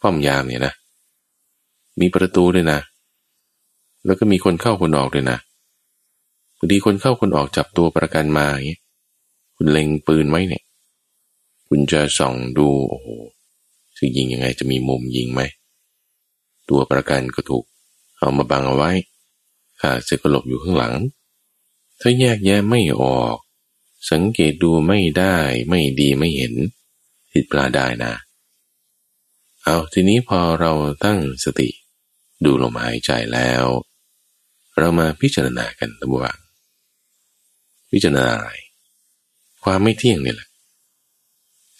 [0.00, 0.74] ป้อมยามเนี่ยนะ
[2.00, 2.80] มีประตูด้วยนะ
[4.04, 5.38] แล้วก็มีคนเข้าคนออกด้วยนะ
[6.56, 8.78] บางทีคนเข้าคนออกจับตัวประกันมาอย่างนี้
[9.56, 10.64] คุณเล็งปืนไว้เนี่ย
[11.68, 13.08] คุณจะส่องดูโอ้โห
[13.98, 15.40] จะยิงยังไงจะมีมุมยิงไหม
[16.68, 17.64] ตัวประกันก็ถูก
[18.18, 18.90] เอามาบังเอาไว้
[19.80, 20.94] ขาเสกหลบอยู่ข้างหลัง
[22.00, 23.36] ถ้าแยกแยะไม่ออก
[24.10, 25.36] สังเกตดูไม่ได้
[25.68, 26.54] ไม่ดีไม่เห็น
[27.32, 28.14] ผิดปลาได้นะ
[29.64, 30.72] เอาทีนี้พอเรา
[31.04, 31.68] ตั้งสติ
[32.44, 33.64] ดูลมหายใจแล้ว
[34.78, 36.32] เรามาพิจารณากันตั้งว่า
[37.90, 38.48] พิจารณาอะไร
[39.64, 40.48] ความไม่เที่ยงนี่แหละ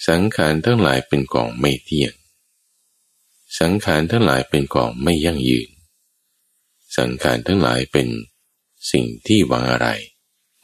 [0.08, 2.12] สังขารทั้งหลายเป็นกองไม่เที่ยง
[3.60, 5.68] สังขารทั้งหลายเป็นกองไม่ยั่งยืน
[6.98, 8.08] สังขารทั้งหลายเป็น
[8.92, 9.88] สิ่งที่วังอะไร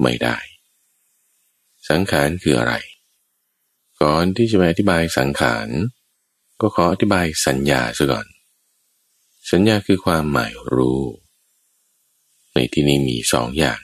[0.02, 0.36] ไม่ได้
[1.88, 2.74] สังขารคืออะไร
[4.00, 5.68] ก่อนที่จะไปอธิบายสังขาร
[6.60, 8.26] ก็ขออธิบายสัญญาซะก่อน
[9.50, 11.02] สัญญาคือความหมายรู้
[12.54, 13.80] ในที่นี้มีสองอย่าง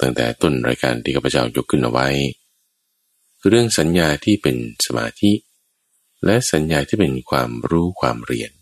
[0.00, 2.08] ตั้งแต่ต้นรายการที่ข้าพเจ้ายกขึ้นเอาไว้
[3.38, 4.56] คือเรื่องสัญญาที่เป็น
[4.86, 5.32] สมาธิ
[6.24, 8.52] และสัญญาที่เป็นความรู้ความเรียน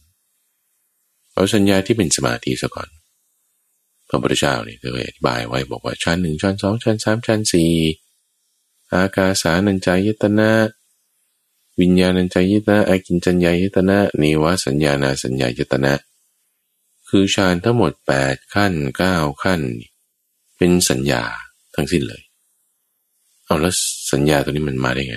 [1.40, 2.88] เอาสัญญาที่เป็นสมาธิซะก่อน
[4.08, 7.72] พระพุทธเจ้าเนี่ยเคยอธิบายไว้บอกว่าชั้นหนึ่งชั้นสองชั้นสามชั้นสี่
[8.92, 10.50] อากาสานัญจายตนะ
[11.80, 15.92] วิญญาณัญจายตนะอากินจัญญายตนะนิวสัญญาณาสัญญายตนะ
[17.08, 19.60] คือฌานทั้งหมดแปดขั้นเก้าขั้น
[20.56, 21.22] เป็นสัญญา
[21.74, 22.22] ทั้งสิ้นเลย
[23.44, 23.74] เอาแล้ว
[24.12, 25.16] สัญญาตัวนี้มันมาได้ไง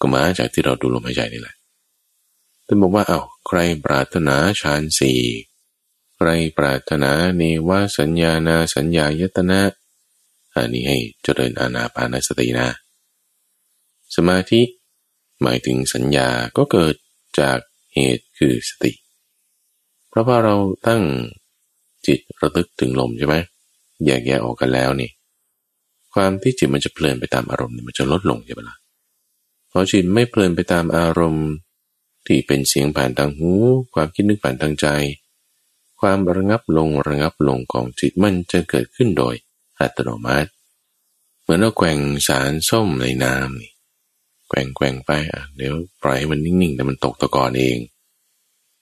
[0.00, 1.56] ก็มาจากที่เราดูลมหายใจนี่แหละ
[2.66, 5.20] ท่านบอกว่าเอา้าใครปรารถนาฌานสี่
[6.16, 9.60] ใครปรารถนาเนวสัญญานาสัญญายตนะ
[10.54, 12.68] อันนี้ให้เจริญอานาปานสตินะ
[14.16, 14.62] สมาธิ
[15.42, 16.94] หมายถึงสัญญาก็เกิด
[17.40, 17.58] จาก
[17.94, 18.92] เหตุคือสติ
[20.08, 20.54] เพราะว่าเรา
[20.86, 21.02] ตั้ง
[22.06, 23.36] จิตระลึกถึงลมใช่ไหม
[24.04, 25.10] แยกแยะออกกันแล้วนี่
[26.14, 28.76] ความที่จิตมันจะเพลินไปตามอารมณ์มันจะลดลงใช่ไหมละ่ะ
[29.70, 31.46] พอจิตไม่เพลินไปตามอารมณ์
[32.26, 33.52] ที่เป็นเสียงผ่านทางหู
[33.94, 34.86] ความคิดนึกผ่านทางใจ
[36.00, 39.34] ความระงับลงระงับลงของจิตมันจะเกิดขึ้นโดย
[39.78, 40.50] อัตโนมัติ
[41.42, 43.72] เหมือนเราแกว่งสารส้มในน้ำนี่
[44.48, 47.78] แกว่งแกว่งไปอะเดี๋ยวปล่อยให้มันนิ่งๆแต่มันตกตะกอนเอง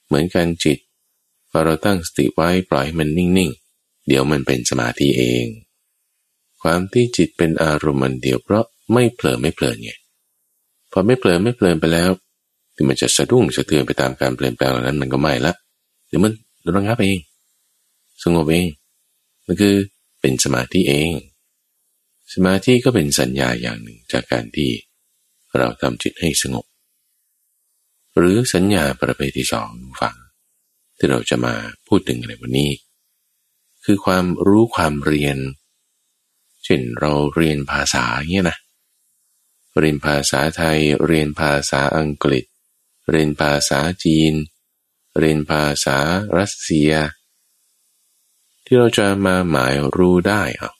[0.07, 0.77] เหมือนกันจิต
[1.49, 5.45] พอเราตั้งสติไว้ปล่อยให้มันนิ่งๆ เดี๋ยวมันเป็นสมาธิเอง
[6.61, 9.91] ความที่จิตเป็นอารมณ์มันเดียวเพราะไม่เผลอไม่เพลินไง
[10.91, 12.09] พอไม่เผลอไม่เพลินไปแล้ว
[12.75, 15.53] ที่มันจะสะดุ้งสะเทือนไปตามการเปลี่ยนแปลงเหล่านั้นมันก็ไม่ละ
[16.07, 16.33] เดี๋ยวมัน
[16.75, 17.19] ระงับเอง
[18.23, 18.67] สงบเอง
[19.45, 19.75] มันคือ
[20.21, 21.11] เป็นสมาธิเอง
[22.33, 24.69] สมาธิก็เป็นสัญญาอย่างหนึ่งจากการที่
[25.57, 26.65] เราทำจิตให้สงบ
[28.17, 29.69] หรือสัญญาประเภทที่สอง
[30.01, 30.15] ฟัง
[30.97, 31.55] ที่เราจะมา
[31.87, 32.71] พูดถึงในวันนี้
[33.85, 35.37] คือความรู้ความเรียน
[36.65, 38.57] เช่นเราเรียนภาษาเงี้ยนะ
[39.79, 42.45] เรียนภาษาไทยเรียนภาษาอังกฤษ
[43.11, 44.33] เรียนภาษาจีน
[45.19, 45.97] เรียนภาษา
[46.37, 46.91] รัสเซีย
[48.65, 50.73] ที่เราจะมาหมายรู้ได้อะ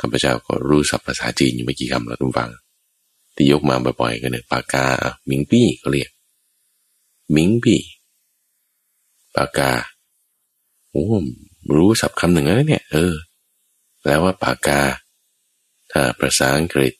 [0.00, 2.50] ข้าพเจ้าก็รู้ศัพท์ภาษาจีนอยู่ไม่กี่คำแล้วทุกฟัง
[3.34, 4.86] ที่ยกมาบ่อยๆกันเนี่ยปากกา
[5.26, 6.10] หมิงปี้เขาเรียก
[7.32, 7.80] หมิงปี้
[9.36, 9.70] ปากกา
[10.90, 11.06] โอ้
[11.76, 13.14] รู้ศัพท์คำหนึ่งแล้วเนี่ย เออ
[14.02, 14.80] แปลว่าปากกา
[15.92, 16.92] ถ้าภาษาอังกฤษ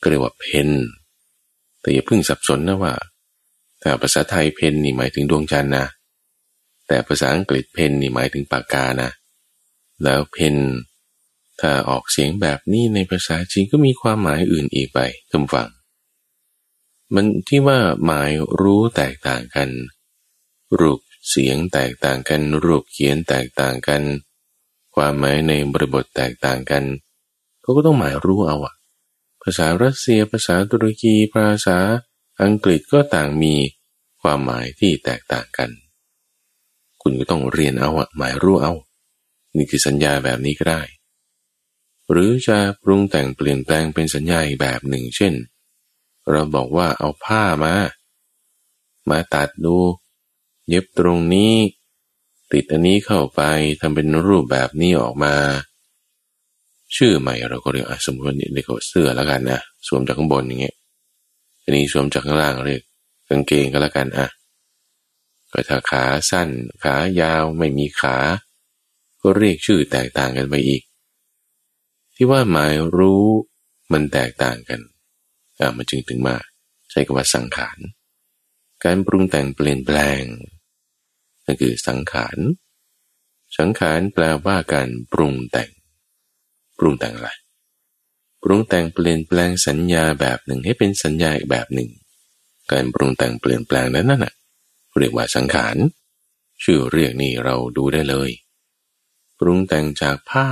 [0.00, 0.70] ก็เรียกว่าเพน
[1.80, 2.94] แต่อย่าเพิ่งสับสนนะว่า
[3.84, 5.86] แต่ภาษาไทยเพนนี่หมายถึงดวงจันทร์นะ
[6.88, 9.10] แต่ภาษาอังกฤษเพนนี่หมายถึงปากกานะ
[10.02, 10.56] แล้วเพน
[11.60, 14.98] ถ้าออกเสียงแบบนี้ในภาษาจีนก็มีความหมายอื่นอีกไป
[15.30, 15.68] คำฟัง
[17.14, 19.70] มันที่ว่าหมายรู้แตกต่างกัน
[20.78, 24.02] รูปเสียงแตกต่างกัน รูปเขียนแตกต่างกัน
[24.94, 26.84] ความหมายในบริบทแตกต่างกัน
[27.60, 28.74] เขาก็ต้องหมายรู้เอาอะ
[29.42, 31.78] ภาษารัสเซีย ภาษาตุรกี ภาษา
[32.42, 33.54] อังกฤษก็ต่างมี
[34.24, 35.70] ความหมายที่แตกต่างกัน
[37.02, 38.72] คุณก็ต้องเรียนเอาอะหมายรู้เอา
[39.56, 40.82] นี่คือสัญญาแบบนี้ก็ได้
[42.10, 45.34] หรือจะปรุงแต่งเปลี่ยนแปลงเป็นสัญญาแบบหนึ่ง เช่น
[46.30, 47.74] เราบอกว่าเอาผ้ามา
[49.10, 49.76] มาตัดดู
[50.68, 51.54] เย็บตรงนี้
[52.52, 53.40] ติดอันนี้เข้าไป
[53.80, 55.34] ทำเป็นรูปแบบนี้ออกมา
[56.96, 60.76] ชื่อใหม่เราก็เรียกสมมติว่าเรียกว่าเสื้อแล้วกันนะสวมจากข้างบนอย่างเงี้ย
[61.62, 64.28] ทีนี้สวมจากข้างล่างเรียกางเกงก็แล้วกันอะ
[65.52, 66.48] ก็ถ้าขาสั้น
[66.82, 68.16] ขายาวไม่มีขา
[69.20, 70.82] ก็เรียกชื่อแตกต่างกันไปอีก
[72.14, 73.24] ที่ว่าหมายรู้
[73.92, 74.80] มันแตกต่างกัน
[75.58, 76.36] อ่ามันจึงถึงมา
[76.90, 77.78] ใช้คำว่าสังขาร
[78.84, 80.22] การปรุงแต่งเปลี่ยนแปลง
[81.44, 82.38] นั่นคือสังขาร
[83.58, 85.70] สังขารแปลว่าการปรุงแต่ง
[86.78, 87.30] ปรุงแต่งอะไร
[88.42, 91.88] ปรุงแต่งเปลี่ยนแปลงสัญญาแบบหนึ่งให้เป็นสัญญาอีกแบบหนึ่ง
[92.72, 94.32] การปรุงแต่งเปลี่ยนแปลงนั้นน่ะ
[94.98, 95.76] เรียกว่าสังขาร
[96.62, 98.30] ชื่อเรียกนี่เราดูได้เลย
[99.38, 100.48] ปรุงแต่งจากผ้า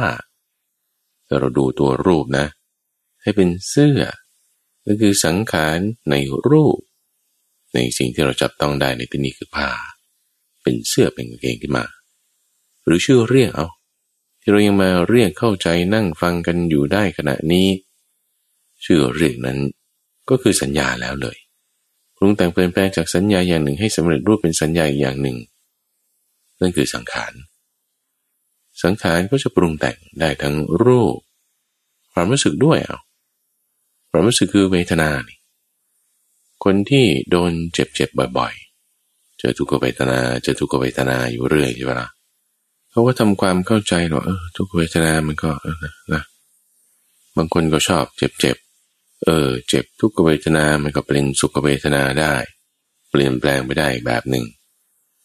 [1.39, 2.47] เราดูตัวรูปนะ
[3.23, 4.01] ให้เป็นเสื้อ
[4.87, 5.79] ก็คือสังขาร
[6.11, 6.15] ใน
[6.49, 6.79] รูป
[7.75, 9.71] ในสิ่งที่เราจับต้องได้ในที่นี้คือผ้า
[10.63, 11.85] เป็นเสื้อเป็นกางเกงขึ้นมา
[12.85, 13.69] หรือชื่อเรียกเอา
[14.41, 17.69] ที่เรายังมาเรียกเข้าใจนั่งฟังกันอยู่ได้ขณะนี้
[18.85, 19.59] ชื่อเรียกนั้น
[20.29, 21.37] ก็คือสัญญาแล้วเลย
[22.23, 25.37] รุงแต่งเปลี่ยนแปลงจากสัญญาอย่างหนึ่งให้สำเร็จรูปเป็นสัญญาอีกอย่างหนึ่ง
[26.61, 27.33] นั่นคือสังขาร
[28.83, 30.55] สังขารก็จะปรุงแต่งได้ทั้ง
[30.85, 31.17] รูป
[32.13, 32.99] ความรู้สึกด้วยเอา
[34.11, 35.39] ความรู้สึกคือเวทนานี่
[36.65, 42.09] คนที่โดนเจ็บๆบ่อยๆ เจอทุกขเวทนา เจอทุกขเวทนาอยู่เรื่อยใช่ไหมล่ะ
[42.91, 45.77] เขาก็ทำความเข้าใจหรอเออทุกขเวทนามันก็เออ
[46.15, 46.23] นะ
[47.37, 48.57] บางคนก็ชอบเจ็บ
[49.25, 52.35] เออเจ็บทุกเวทนามันก็เป็นสุขเวทนาได้
[53.11, 54.47] เปลี่ยนแปลงไปได้แบบหนึ่ง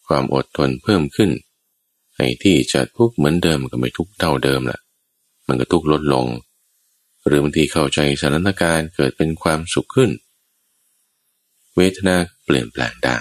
[0.08, 1.30] ความอดทนเพิ่มขึ้น
[2.16, 4.80] ไอ้ที่จะทุกเหมือนเดิมก็ไม่ทุกเท่าเดิมละ
[5.48, 6.26] มันก็ทุกลดลง
[7.26, 10.10] หรือบางทีเข้าใจสถานการณ์เกิดเป็นความสุขขึ้น
[11.76, 13.18] เวทนาเปลี่ยนแปลงได้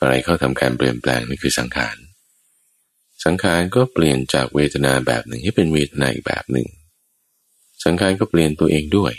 [0.00, 1.96] อะไรเข้าทำการเปลี่ยนแปลงนี่คือสังขาร
[3.24, 6.66] สังขารก็เปลี่ยนจากเวทนาแบบหนึ่งให้เป็นเวทนาอีกแบบหนึ่ง
[7.84, 9.12] สังขารก็เปลี่ยนตัวเองด้วย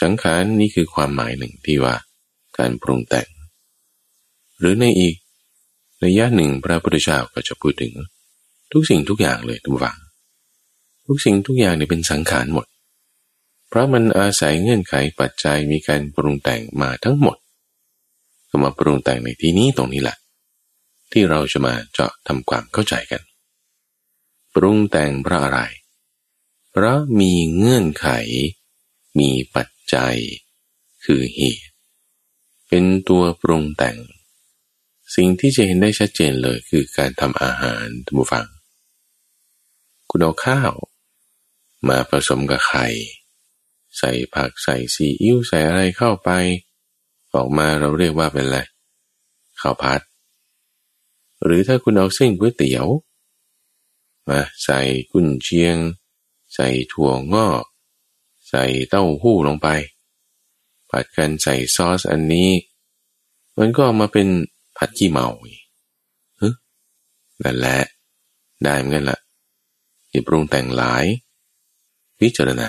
[0.00, 1.94] สังขารนี่คือความหมายหนึ่งที่ว่า
[2.58, 3.28] การปรุงแต่ง
[4.58, 5.16] หรือในอีก
[6.04, 7.94] ระยะหนึ่งพระพุทธเจ้าก็จะพูดถึง
[8.72, 9.98] ทุกสิ่งทุกอย่างเลยทุกฝัง
[11.06, 12.66] ทุกสิ่งทุกอย่างเนี่ยเป็นสังขารหมด
[13.68, 17.36] เพราะมันอาศัยเงื่อนไขปัจจัยมีการปรุงแต่งมาทั้งหมด
[18.48, 20.16] ก็มาปรุงแต่งในที่นี้ตรงนี้แหละ
[21.12, 23.22] ที่เราจะมาเจาะทำความเข้าใจกัน
[24.54, 28.08] ปรุงแต่งเพราะอะไรเพราะมีเงื่อนไข
[29.18, 30.16] มีปัจจัย
[31.04, 31.74] คือเหตุ
[32.68, 33.98] เป็นตัวปรุงแต่ง
[35.14, 38.46] สิ่งที่จะเห็นได้ชัดเจนเลยคือการทำอาหารท่านผู้ฟัง
[40.10, 40.72] คุณเอาข้าว
[41.88, 42.86] มาผสมกับไข่
[43.98, 46.30] ใส่ผักใส่ซีอิ๊วใส่อะไรเข้าไป
[47.34, 48.58] ออกมาเราเรียกว่าเป็นอะไร
[49.60, 50.00] ข้าวผัด
[51.44, 52.86] หรือถ้าคุณเอาเส้นก๋วยเตี๋ยว
[54.28, 54.80] มาใส่
[55.12, 55.76] กุนเชียง
[56.56, 57.64] ใส่ถั่วงอก
[58.48, 59.68] ใส่เต้าหู้ลงไป
[60.90, 62.50] ผัดกันใส่ซอสอันนี้
[63.58, 64.28] มันก็มาเป็น
[64.76, 65.26] ผัดขี้เมา
[66.40, 66.48] ฮึ
[67.42, 67.80] นั่นแหละ
[68.64, 69.18] ได้เหมือนกันละ
[70.10, 71.04] อย่าปรุงแต่งหลาย
[72.18, 72.68] พิจารณา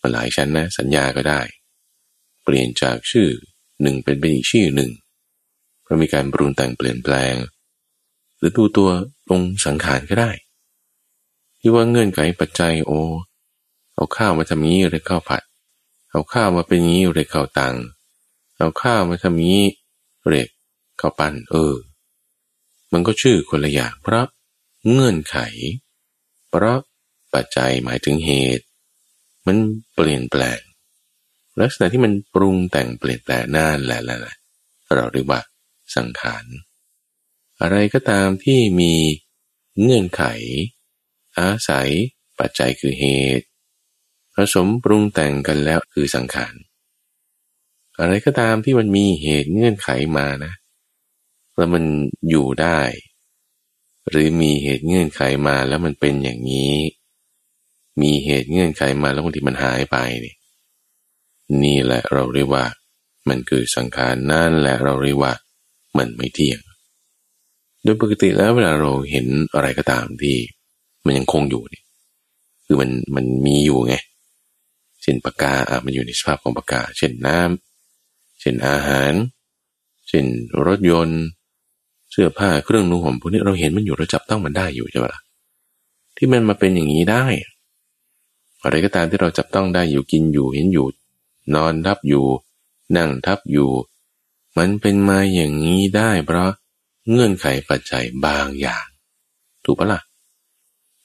[0.00, 1.40] มาหลายชั้นนะ สัญญาก็ได้
[2.42, 3.28] เปลี่ยนจากชื่อ
[3.82, 4.90] หนึ่งเป็นเป็นอีกชื่อหนึ่ง
[5.82, 7.34] เพราะมีการปรุงแต่งเปลี่ยนแปลง
[8.36, 8.90] หรือดูตัว
[9.30, 10.30] ลงสังขารก็ได้
[11.60, 12.92] ที่ว่าเงื่อนไขปัจจัยโอ
[13.94, 15.42] เอาข้าวมาทำนี้เรียข้าวผัด
[16.10, 17.76] เอาข้าวมาเป็นนี้เรียข้าวตัง
[18.58, 19.60] เอาข้าวมาทำนี้
[20.28, 20.48] เรียก
[21.00, 21.74] ข้าวปั้นเออ
[22.92, 24.26] มันก็ชื่อคนละอย่างเพราะ
[24.90, 25.36] เงื่อนไข
[26.48, 26.78] เพราะ
[27.34, 28.64] ปัจจัยหมายถึงเหตุ
[29.46, 29.56] มัน
[29.94, 30.60] เปลี่ยนแปลง
[31.60, 34.36] ลักษณะที่มันปรุงแต่งเปลี่ยนแปลงนั่นแหละแหละ
[34.94, 35.40] เราเรียกว่า
[35.96, 36.44] สังขาร
[37.62, 38.94] อะไรก็ตามที่มี
[39.80, 40.24] เงื่อนไข
[41.40, 41.90] อาศัย
[42.38, 43.06] ปัจจัยคือเห
[43.38, 43.46] ตุ
[44.34, 46.54] ผสมปรุงแต่งกันแล้วคือสังขาร
[47.98, 50.52] อะไรก็ตามที่มันมีเหตุเงื่อนไขมานะ
[51.56, 51.84] แล้วมัน
[52.30, 52.80] อยู่ได้
[54.08, 56.74] หรือมีเหตุเงื่อนไขมาแล้วมันเป็นอย่างนี้
[58.02, 60.34] มีเหตุเงื่อนไขมาแล้วบางทีมันหายไปนี่
[61.62, 62.64] นี่แหละเราเรียกว่า
[63.28, 65.32] มันคือสังขารนั่นแหละเราเรียกว่า
[65.98, 66.60] มันไม่เที่ยง
[67.82, 70.36] โดยปกติแล้วเวลาเราเห็นอะไรก็ตามที่
[71.04, 71.82] มันยังคงอยู่นี่
[72.66, 73.94] คือมันมันมีอยู่ไง
[75.02, 79.12] เช่นปากกาอะมันอยู่ในสภาพของปากกา เช่นน้ำเช่นอาหาร
[80.08, 80.24] เช่น
[80.66, 81.22] รถยนต์
[82.10, 85.20] เสื้อผ้าเครื่องนุ่งห่มพวกนี้เราเห็นมันอยู่เราจับต้องมันได้อยู่ใช่ไหมล่ะ
[86.16, 87.24] ที่มันมาเป็นอย่างนี้ได้
[88.62, 90.86] อะไรก็ตามที่เราจับต้องได้อยู่กินอยู่เห็นอยู่
[91.54, 92.26] นอนทับอยู่
[92.96, 93.70] นั่งทับอยู่
[94.58, 96.50] มันเป็นมาอย่างนี้ได้เพราะ
[97.08, 98.86] เงื่อนไขปัจจัยบางอย่าง
[99.64, 100.00] ถูกปะละ่ะ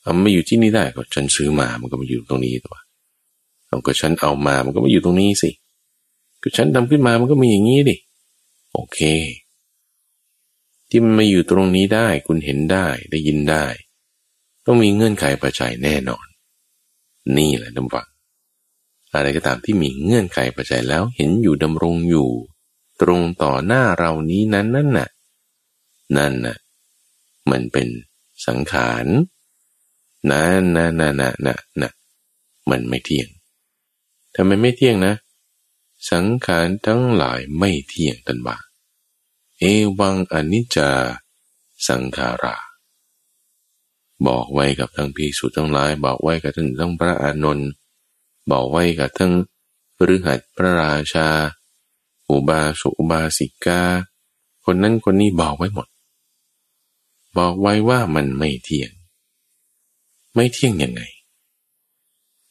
[0.05, 2.77] มันไม่อยู่ที่นี่ได้ก็ฉันซื้อมา มันก็มาอยู่ตรงนี้ตัว
[3.67, 5.49] เอาก็ฉันเอามา มันก็มาอยู่ตรงนี้สิ
[6.43, 7.95] ก็ฉันทำขึ้นมา มันก็มีอย่างนี้ดิ
[8.73, 8.99] โอเค
[10.89, 13.65] ที่มันมาอยู่ตรงนี้ได้ คุณเห็นได้ ได้ยินได้
[14.65, 16.25] ต้องมีเงื่อนไขปัจจัยแน่นอน
[17.37, 18.07] นี่แหละน้ำฟัง
[19.13, 22.29] อะไรก็ตามที่มีเงื่อนไขปัจจัยแล้วเห็นอยู่ดำรงอยู่
[23.01, 25.09] ตรงต่อหน้าเรานี้นั้นนั่นน่ะ
[26.17, 26.57] นั่นน่ะ
[27.51, 27.87] มันเป็น
[28.47, 29.05] สังขาร
[30.29, 31.93] นั่นนั่นนั่นนั่นนั่น
[32.69, 33.27] มันไม่เที่ยง
[34.35, 35.13] ทำไมไม่เที่ยงนะ
[36.11, 38.57] สังขารทั้งหลายไม่เที่ยงตันว่า
[39.59, 39.63] เอ
[39.99, 40.91] วังอนิจจา
[41.87, 42.57] สังขารา
[44.27, 47.69] บอกไว้กับทั้งพิสุทั้งหลาย บอกไว้กับทั้งทั้งพระอานนท์
[48.51, 49.33] บอกไว้กับทั้ง
[49.95, 51.27] พฤหัสพระราชา
[52.29, 53.81] อุบาสุอุบาสิกา
[54.65, 55.87] คนนั้นคนนี้บอกไว้หมด
[57.37, 58.91] บอกไว้ว่ามันไม่เที่ยง
[60.35, 61.01] ไม่เที่ยงยังไง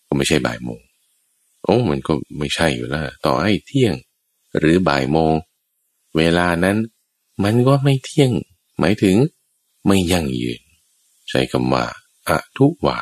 [0.07, 0.81] ก็ไม่ใช่บ่ายโมง
[1.63, 3.95] โอ้มันก็ไม่ใช่อยู่แล้วต่อให้เที่ยง
[4.59, 5.33] หรือบ่ายโมง
[6.17, 6.77] เวลานั้น
[7.45, 8.31] มันก็ไม่เที่ยง
[8.79, 9.17] หมายถึง
[9.87, 10.61] ไม่ยั่งยืน
[11.29, 11.85] ใช้คำว่า
[12.29, 12.99] อะทุวา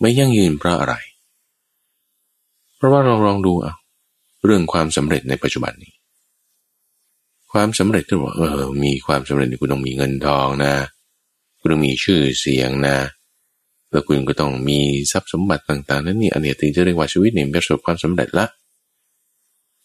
[0.00, 0.94] ไม่ยั่งยืนเพราะอะไร
[2.76, 3.74] เพราะว่าเราลองดูเอา
[4.44, 5.92] เรื่องความสำเร็จในปัจจุบันนี้
[7.52, 10.74] ความสำเร็จที่บอกเออ มีความสำเร็จคุณต้องมีเงินทองนะ
[11.58, 12.96] คุณต้องมีชื่อเสียงนะ
[13.92, 14.78] แล้วคุณก็ต้องมี
[15.12, 18.46] ทรัพย์สมบัติต่างๆ นั้นนี่อันนี้ถึงจะเรียกว่าชีวิตเนี่ยประสบความสำเร็จละ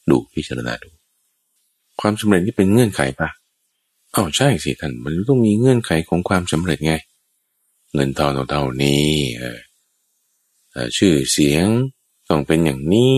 [0.09, 0.89] ดูพิจารณาดู
[2.01, 3.29] ความสำเร็จนี่เป็นเงื่อนไขปะ
[4.15, 6.93] อ้าวใช่สิท่านมันต้องมีเงื่อนไขของความสำเร็จไง
[7.93, 9.11] เงินทองเท่านี้
[10.97, 11.65] ชื่อเสียง
[12.29, 13.17] ต้องเป็นอย่างนี้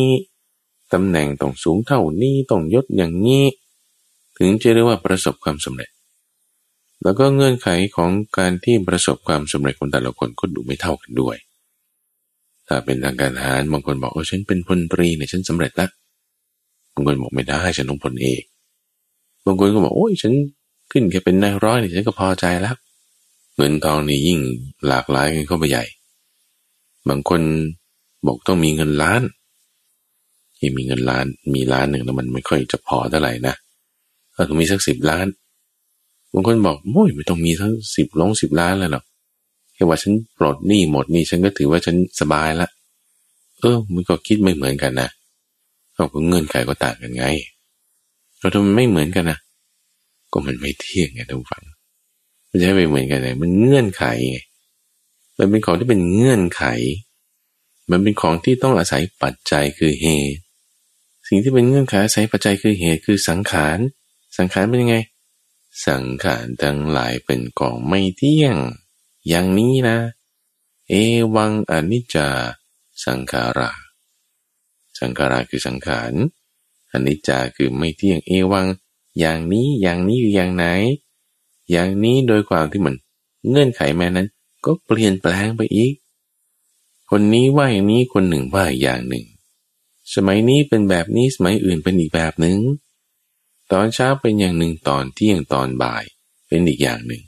[0.93, 3.43] ตำแหน่งต้องสูงเท่านี้ต้องยศอย่างนี้
[4.37, 5.89] ถึงจะเรียกว่าประสบความสำเร็จ
[7.03, 11.35] แล้วก็เงื่อนไขของการที่ประสบความสำเร็จของแต่ละคนก็ดูไม่เท่ากันด้วย
[12.67, 15.91] ถ้าเป็นทางการทหารบางคนบอกว่าฉันเป็นพลตรีเนี่ยฉันสำเร็จแล้ว
[16.93, 18.43] บางคนบอกไม่ได้ฉันต้องพลเอก
[19.45, 20.33] บางคนก็บอกโอ้ยฉัน
[20.91, 22.75] ขึ้นแค่เป็นนายร้อยเนี่ยฉันก็พอใจแล้ว
[23.55, 24.39] เงินทองนี่ยิ่ง
[24.87, 25.83] หลากหลายกันเข้าไปใหญ่
[27.09, 27.41] บางคน
[28.25, 29.21] บอกต้องมีเงินล้าน
[30.57, 33.55] ที่มีเงินล้านมีล้านหนึ่งแล้วมันไม่ค่อยจะพอเท่าไหร่นะ
[34.35, 35.25] ถ้ามีสักสิบล้าน
[36.33, 39.03] บางคนบอกโอ้ยไม่ต้องมีทั้งสิบล้งสิบล้านเลยหรอก
[39.73, 42.69] แค่ว่าฉันปลดหนี้หมดนี้ฉันก็ถือว่าฉันสบายละ
[43.61, 45.09] เออ มันก็คิดไม่เหมือนกันนะ
[45.93, 47.25] เอาเงื่อนไขก็ต่างกันไง
[48.39, 49.37] เราทำไมไม่เหมือนกันนะ
[50.31, 51.63] ก็มันไม่เที่ยงไงท่านฟัง
[52.49, 54.39] มันจะไม่เหมือนกันเลยมันเงื่อนไขไง
[55.37, 56.63] มันเป็นของที่เป็นเงื่อนไข
[57.91, 60.41] มันเป็นของที่ต้องอาศัยปัจจัยคือเหตุ
[61.27, 63.77] สิ่งที่เป็นเงื่อนไขอาศัยปัจจัยคือเหตุคือสังขาร
[64.37, 64.95] สังขารเป็นยังไง
[65.85, 68.57] สังขารทั้งหลายเป็นกองไม่เที่ยง
[69.27, 69.97] อย่างนี้นะ
[70.89, 70.93] เอ
[71.35, 72.29] วังอนิจจา
[73.05, 73.71] สังขารา
[74.99, 76.13] สังขาราคือสังขาร
[76.91, 78.67] อนิจจาคือไม่เที่ยงเอวัง
[79.19, 80.65] อย่างนี้อย่างนี้อยู่อย่างไหน
[81.71, 82.95] อย่างนี้โดยความที่มัน
[83.49, 84.27] เงื่อนไขแม้นั้น
[84.65, 85.93] ก็เปลี่ยนแปลงไปอีก
[87.09, 89.25] คนนี้ว่าอย่างนี้คนหนึ่งว่าอย่างหนึ่ง
[90.15, 92.57] สมัยนี้เป็นแบบนี้สมัยอื่นเป็นอีกแบบหนึ่ง
[93.71, 96.03] ตอนเช้าเป็นอย่างหนึ่งตอนเที่ยงตอนบ่าย
[96.47, 97.23] เป็นอีกอย่างหนึ่ง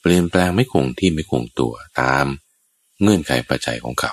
[0.00, 2.26] เปลี่ยนแปลงไม่คงที่ไม่คงตัวตาม
[3.02, 4.12] เงื่อนไขปัจจัยของเขา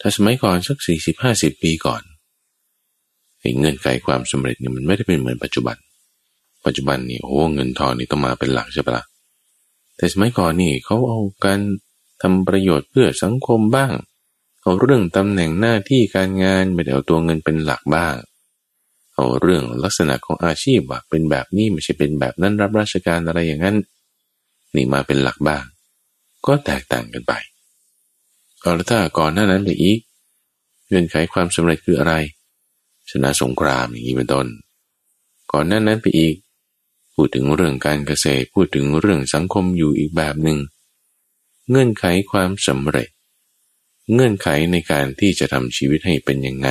[0.00, 2.02] ถ้าสมัยก่อนสักสี่สิบห้าสิบปีก่อน
[3.58, 5.76] เงื่อนไขความสำเร็จนี่มันไม่ได้เป็นเหมือนปัจจุบัน
[6.66, 9.04] ปัจจุบันนี่โอ้เงินทองนี่ต้องมาเป็นหลักใช่ปะละ่ะ
[9.96, 11.60] แต่สมัยก่อนนี่เขาเอาการ
[12.22, 13.92] ทำประโยชน์เพื่อสังคมบ้าง
[14.62, 18.14] เอาเรื่องตำแหน่งหน้าที่การงานไม่ได้เอาตัวเงินเป็นหลักบ้าง
[19.14, 23.76] เอาเรื่องลักษณะของอาชีพว่าเป็นแบบนี้ไม่ใช่เป็นแบบนั้นรับราชการอะไรอย่างนั้น
[24.74, 25.64] นี่มาเป็นหลักบ้าง
[26.46, 27.32] ก็แตกต่างกันไป
[28.60, 29.98] เอาแล้วถ้าก่อนหน้านั้นไปอีก
[30.88, 32.14] เงื่อนไขความสำเร็จคืออะไร
[33.10, 34.46] ชนะสงครามอย่างนี้เป็นต้น
[35.52, 36.34] ก่อนหน้านั้นไปอีก
[37.14, 40.58] พูดถึงเรื่องการเกษตรพูดถึงเรื่องสังคมอยู่อีกแบบหนึ่ง
[41.70, 43.08] เงื่อนไขความสำเร็จ
[44.12, 46.68] เงื่อนไขในการที่จะทำชีวิตให้เป็นยังไง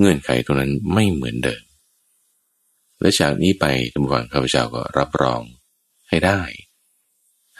[0.00, 1.62] เงื่อนไขตรงนั้นไม่เหมือนเดิม
[3.00, 5.42] และจากนี้ไปทุกวันข้าพเจ้าก็รับรอง
[6.08, 6.40] ให้ได้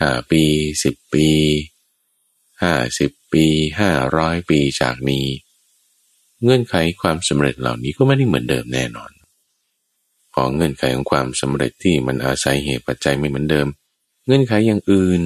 [0.01, 0.43] ห้าปี
[0.83, 1.29] สิบปี
[2.63, 3.45] ห้าสิบปี
[3.81, 5.27] ห้าร้อยปีจากนี้
[6.43, 9.11] เงื่อนไขความสำเร็จเหล่านี้ก็ไม่ได้เหมือนเดิมแน่นอน
[10.35, 13.67] ของเงื่อนไขของความสำเร็จที่มันอาศัยเหตุปัจจัยไม่เหมือนเดิม
[14.27, 15.21] เงื่อนไขอย่างอื่น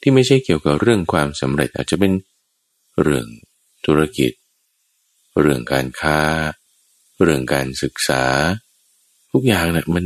[0.00, 2.12] ที่ไม่ใช่เกี่ยวกับเรื่องความสำเร็จอาจจะเป็น
[3.02, 3.26] เรื่อง
[3.86, 4.32] ธุรกิจ
[5.40, 6.18] เรื่องการค้า
[7.22, 8.24] เรื่องการศึกษา
[9.32, 10.04] ทุกอย่างนะ่ะมัน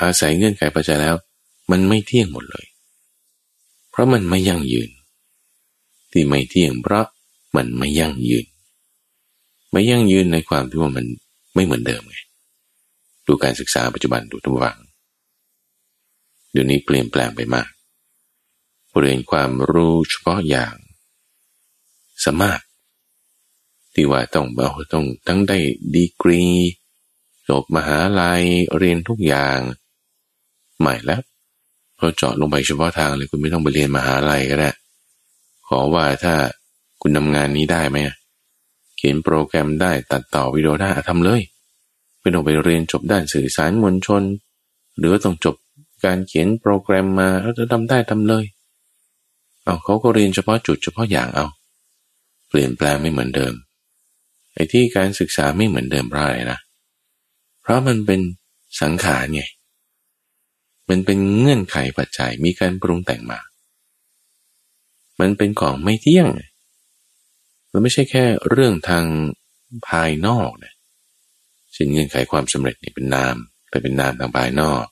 [0.00, 1.14] อาศัยเงื่อนไขปัจจัยแล้ว
[1.70, 2.66] มันไม่เที่ยงหมดเลย
[3.90, 4.90] เพราะมันไม่ยั่งยืน
[6.12, 7.06] ที่ไม่เที่ยงเพราะ
[7.56, 8.46] มันไม่ยั่งยืน
[9.72, 11.06] ไม่ยั่งยืนในความที่ว่ามัน
[11.54, 12.16] ไม่เหมือนเดิมไง
[13.26, 14.78] ดูการศึกษาปัจจุบันดูทุกวัง
[16.52, 17.68] เดี๋ยวนี้เปลี่ยนแปลงไปมาก
[18.98, 20.74] เรียนความรู้เฉพาะอย่าง
[22.24, 22.60] สมาก
[23.94, 25.58] ที่ว่าต้องเอาต้องทั้งได้
[25.94, 26.44] ดีกรี
[27.48, 28.42] จบมหาลัย
[28.78, 29.58] เรียนทุกอย่าง
[30.80, 31.22] ใหม่แล้ว
[31.98, 34.70] พอเจาะลงไปเฉพาะทางเลยคุณไม่ต้องไปเรียนมหาลัยก็ได้
[35.68, 36.34] ขอว่าถ้า
[37.02, 37.96] คุณทำงานนี้ได้ไหม
[38.96, 41.40] เขียนโปรแกรมได้ตัดต่อวิดีโอได้ทำเลย
[42.20, 44.22] ไม่ต้องไปเรียนจบด้านสื่อสารมวลชน
[44.98, 45.56] หรือต้องจบ
[46.04, 48.44] การเขียนโปรแกรมมาแล้วจะทำได้ทำเลย
[49.64, 51.46] เอาเขาก็เรียนเฉพาะจุดเฉพาะอย่างเอา
[52.48, 53.52] เปลี่ยนแปลงไม่เหมือนเดิม
[54.54, 56.58] ไอ้ที่การศึกษาไม่เหมือนเดิมเพราะอะไรนะ
[57.62, 58.20] เพราะมันเป็น
[58.80, 59.44] สังขารไง
[60.88, 63.40] มันเป็นเงื่อนไขปัจจัยมีการปรุงแต่งมา
[65.20, 66.28] มันเป็นของไม่เที่ยง
[67.70, 69.04] มันไม่ใช่แค่เรื่องทาง
[69.88, 70.74] ภายนอกนะ
[71.76, 73.36] สิ่งเงื่อนไขความสำเร็จนี่เป็นนาม
[73.68, 74.84] แต่เป็นนามทางภายนอก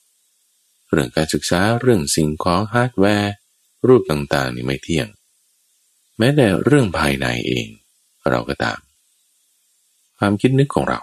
[0.90, 3.34] เรื่องการศึกษาเรื่องสิ่งของฮาร์ดแวร์
[3.86, 5.08] รูปต่างๆนี่ไม่เที่ยง
[6.18, 7.66] แม้แต่เรื่องภายในเอง
[8.30, 8.78] เราก็ตาม
[10.22, 11.00] ความคิดนึกของเรา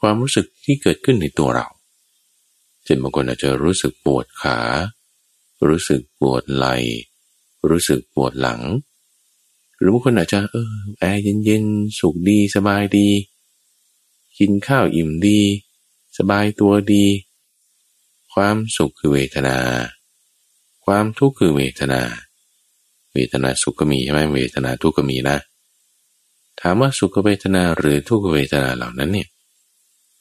[0.00, 1.66] ความรู้สึกที่เกิดขึ้นในตัวเรา
[2.84, 4.58] เช่นบางคนอาจจะรู้สึกปวดขา
[5.68, 6.76] รู้สึกปวดไหล่
[7.70, 8.60] รู้สึกปวดหลัง
[9.78, 13.08] หรือบางคนอาจจะเออแอร์เย็นๆ สุขดีสบายดี
[14.38, 15.40] กินข้าวอิ่มดี
[16.18, 17.06] สบายตัวดี
[18.32, 19.58] ความสุขคือเวทนา
[20.84, 22.02] ความทุกข์คือเวทนา
[23.12, 25.38] เวทนาสุขก็มีใช่ไหมเวทนาทุกข์ก็มีนะ
[26.60, 29.28] ถามว่าสุขเวทนาหรือทุกขเวทนาเหล่านั้นเนี่ย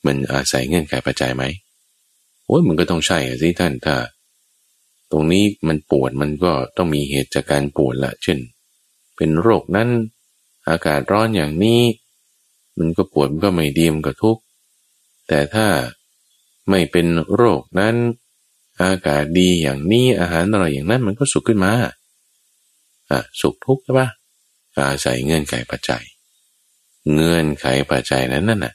[0.06, 1.44] มันอาศัยเงื่อนไขปัจจัยไหม
[2.46, 3.96] โอ้ยมันก็ต้องใช่สิท่านถ้า
[5.12, 8.40] ตรงนี้มันปวดมันก็ต้องมีเหตุจากการปวดละเช่น
[9.16, 9.90] เป็นโรคนั้น
[10.70, 11.82] อากาศร้อนอย่างนี้
[12.78, 14.42] มันก็ปวดมันก็ไม่ดีมันก็ทุกข์
[15.28, 15.68] แต่ถ้า
[16.70, 17.96] ไม่เป็นโรคนั้น
[18.82, 21.72] อากาศดีอย่างนี้อาหารอร่อยอย่างนั้นมันก็สุขขึ้นมา
[23.12, 24.10] อะสุขทุกข์ใช่ปะ
[24.78, 26.04] อาศัยเงื่อนไขปัจจัย
[27.14, 28.74] เงื่อนไขปัจจัยนั้นนั่นน่ะ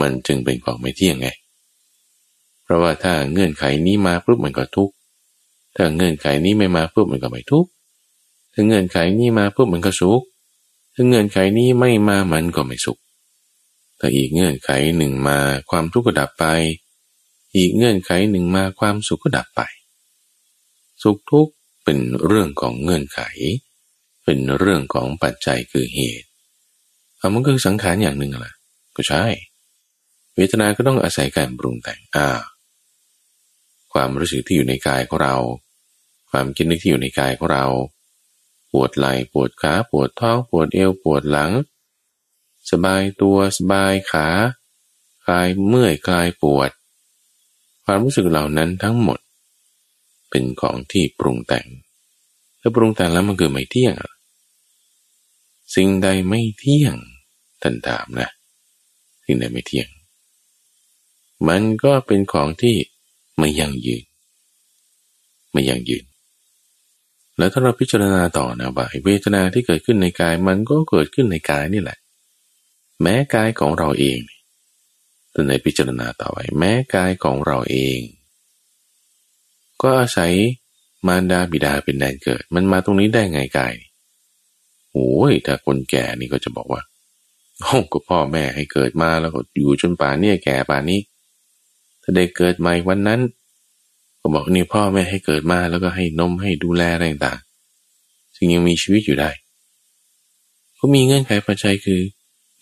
[0.00, 1.28] มันจึงเป็นของไม่เที่ยงไง
[2.62, 4.94] เพราะว่าถ้าเงื่อนไขนี้มาปุ๊บมันก็ทุกข์
[5.76, 7.70] ถ้าเงื่อนไขนี้ไม่มาปุ๊บมันก็ไม่ทุกข์
[8.52, 10.22] ถ้าเงื่อนไขนี้มาปุ๊บมันก็สุข
[10.94, 12.98] ถ้าเงื่อนไขนี้ไม่มามันก็ไม่สุข
[13.98, 15.38] ถ้าอีกเงื่อนไขหนึ่งมา
[15.70, 16.44] ความทุกข์ก็ดับไป
[17.56, 19.60] อีกเงื่อนไขหนึ่งมาความสุขก็ดับไป
[21.02, 21.52] สุขทุกข์
[21.84, 23.20] เป็นเรื่องของเงื่อนไข
[24.24, 26.27] เป็นเรื่องของปัจจัยคือเหตุ
[27.18, 28.54] เอามันก็คือสังขารอย่างหนึ่งแหละ
[28.96, 29.22] ก็ใช่
[30.34, 32.28] เวทนาก็ต้องอาศัยการปรุงแต่งอ่า
[33.92, 35.36] ความรู้สึกที่อยู่ในกายของเรา
[36.30, 37.66] ความคิดนึกที่อยู่ในกายของเรา
[38.72, 41.52] ปวดไหล่ปวดขาปวดท้องปวดเอวปวดหลัง
[42.70, 44.28] สบายตัวสบายขา
[45.24, 46.70] คลายเมื่อยคลายปวด
[47.84, 49.18] ความรู้สึกเหล่านั้นทั้งหมด
[50.30, 51.66] เป็นของที่ปรุงแต่ง
[52.60, 53.94] ถ้าปรุงแต่งแล้วมันเกิดไม่เที่ยง
[55.74, 56.94] สิ่งใดไม่เที่ยง
[57.62, 58.30] ท่านถามนะ
[59.24, 59.88] สิ่งใดไม่เที่ยง
[61.48, 62.76] มันก็เป็นของที่
[63.38, 64.04] ไม่ยั่งยืน
[65.52, 66.04] ไม่ยั่งยืน
[67.38, 71.98] แล้วถ้าเราพิจารณาต่อนะว่าเวทนาที่เกิดขึ้นในกาย มันก็เกิดขึ้นในกายนี่แหละ
[73.02, 74.18] แม้กายของเราเอง
[75.34, 77.98] ตัวในพิจารณาต่อไปแม้กายของเราเอง
[79.82, 80.32] ก็อาศัย
[81.06, 83.74] มารดาบิดาเป็นแดนเกิด มันมาตรงนี้ได้ไงกาย
[84.98, 86.82] โอ้ยถ้าคนแก่นี่ก็จะบอกว่า
[87.60, 91.00] โอ้ก็พ่อแม่ให้เกิดมาแล้วก็อยู่จนป่านนี้แก่ป่านนี้
[92.02, 93.20] ถ้าได้เกิดใหม่วันนั้น
[94.20, 99.30] ก็บอกนี่พ่อแม่ให้เกิดมาแล้วก็ให้นมให้ดูแลอะไรต่างๆจึงยังมีชีวิตอยู่ได้
[100.78, 102.00] ก็มีเงื่อนไขปัจจัยคือ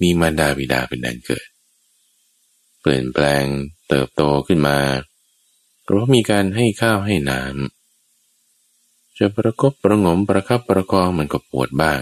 [0.02, 1.46] มีมารดาบิดาเป็นแดนเกิด
[2.80, 3.44] เปลี่ยนแปลง
[3.88, 4.78] เติบโตขึ้นมา
[5.82, 12.00] เพราะมีการให้ข้าวให้น้ำจะประกบประงมประคับประคองมันก็ปวดบ้าง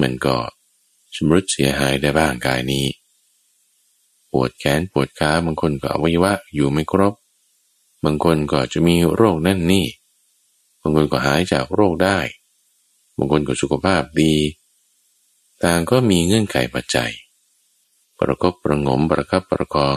[0.00, 0.36] มันก็
[1.14, 2.86] ชำรุดเสียหายได้บ้างกายนี้
[4.32, 7.14] ปวดแขนปวดขาบางคนก็อวัยวะอยู่ไม่ครบ
[8.04, 9.86] บางคนก็จะมีโรคนั่นนี่
[10.82, 12.18] บางคนก็หายจากโรคได้
[13.16, 14.34] บางคนก็สุขภาพดี
[15.64, 17.12] ต่างก็มีเงื่อนไขปัจจัย
[18.18, 19.96] ประกบประงมประคับประคอง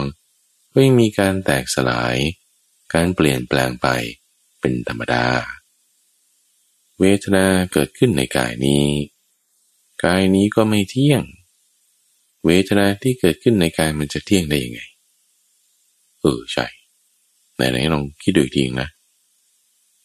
[0.72, 2.16] ก็ยังมีการแตกสลาย
[2.92, 3.86] การเปลี่ยนแปลงไป
[4.60, 5.26] เป็นธรรมดา
[6.98, 8.84] เวทนาเกิดขึ้นในกายนี้
[10.04, 11.22] กายนี้ก็ไม่เที่ยง
[12.44, 14.80] เวทนาที่เกิดขึ้นในกายมันจะเที่ยงได้ยังไง
[16.20, 16.66] เออใช่
[17.54, 18.90] ไหนๆลองคิดดูอีกทีนะ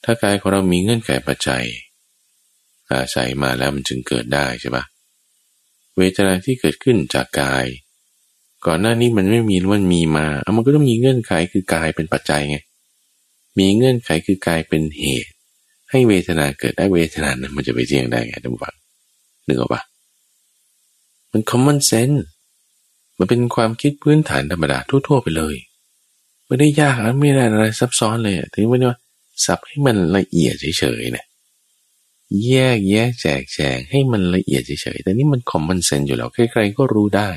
[0.03, 1.63] ถ้ากายของเรามีเงื่อนไขปัจจัย
[2.91, 4.83] อาศัยมาแล้วมันจึงเกิดได้ใช่ปะ
[5.97, 7.65] เวทนาที่เกิดขึ้นจากกาย
[8.65, 12.57] ก่อนหน้านี้มันไม่มีมันมีมาเอามันก็ต้องมีเงื่อนไขคือกายเป็นปัจจัยไง
[13.59, 15.31] มีเงื่อนไขคือกายเป็นเหตุ
[15.91, 18.75] ให้เวทนาเกิดได้เวทนานั้นมันจะไปเที่ยงได้ไงท่านบัง
[19.47, 19.81] นึกออกปะ
[21.31, 22.19] มัน common sense
[23.17, 25.55] มันเป็นความคิดพื้นฐานธรรมดาทั่ว ๆ ไปเลย
[26.47, 28.97] ไม่ได้ยากไม่ได้อะไรซับซ้อนเลยถึงไม่ว่า
[29.45, 31.25] สับให้มันละเอียดเฉยๆเนี่ย
[32.47, 37.29] แยกแยะแจกแจงให้มันละเอียดเฉยๆแต่นี่มัน common sense อยู่แล้วใครๆก็รู้ได้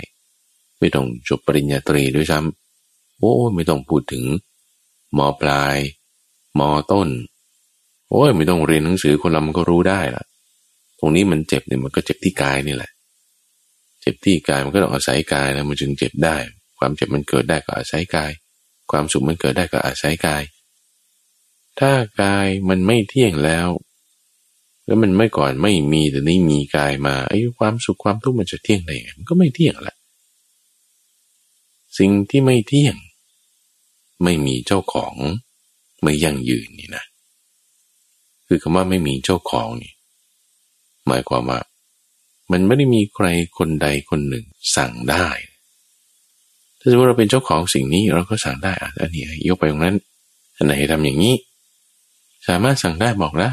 [0.79, 4.25] ไม่ต้องจบปริญญาตรีด้วยซ้ำโอ้ไม่ต้องพูดถึง
[5.17, 5.77] มอปลาย
[6.59, 7.09] มอต้น
[8.09, 10.25] โอ้ยไม่ต้องเรียนหนังสือคนเรามันก็รู้ได้ละ
[10.99, 12.91] ตรงนี้มันเจ็บเนี่ยมันก็เจ็บที่กายนี่แหละ
[14.01, 16.37] เจ็บที่กายมันก็ต้องอาศัยกายนะมันจึงเจ็บได้
[16.79, 18.31] ความเจ็บมันเกิดได้ก็อาศัยกาย
[18.91, 20.43] ความสุขมันเกิดได้ก็อาศัยกาย
[21.79, 21.93] ถ้า
[22.23, 23.69] กายมันไม่เที่ยงแล้ว
[24.87, 29.97] แล้วมันไม่ก่อนไม่มีแต่นี้มีกายมาไอ้ความสุขความทุกข์มันจะเที่ยงได้ไงมันก็ไม่เที่ยงแหละ
[31.99, 32.97] สิ่งที่ไม่เที่ยง
[34.23, 35.15] ไม่มีเจ้าของ
[36.03, 37.05] ไม่ยั่งยืนนี่นะ
[38.47, 39.93] คือคำว่าไม่มีเจ้าของนี่
[41.07, 41.61] หมายความว่า
[42.53, 43.27] มันไม่ได้มีใคร
[43.59, 44.45] คนใดคนหนึ่ง
[44.77, 45.27] สั่งได้
[46.79, 49.97] ถ้าสมมติเราเป็นเจ้าของสิ่งนี้เราก็สั่งได้อะอันนี้ยกไปตรงนั้น
[50.57, 51.35] อันไหนทำอย่างนี้
[52.49, 53.53] สามารถสั่งได้บอกได้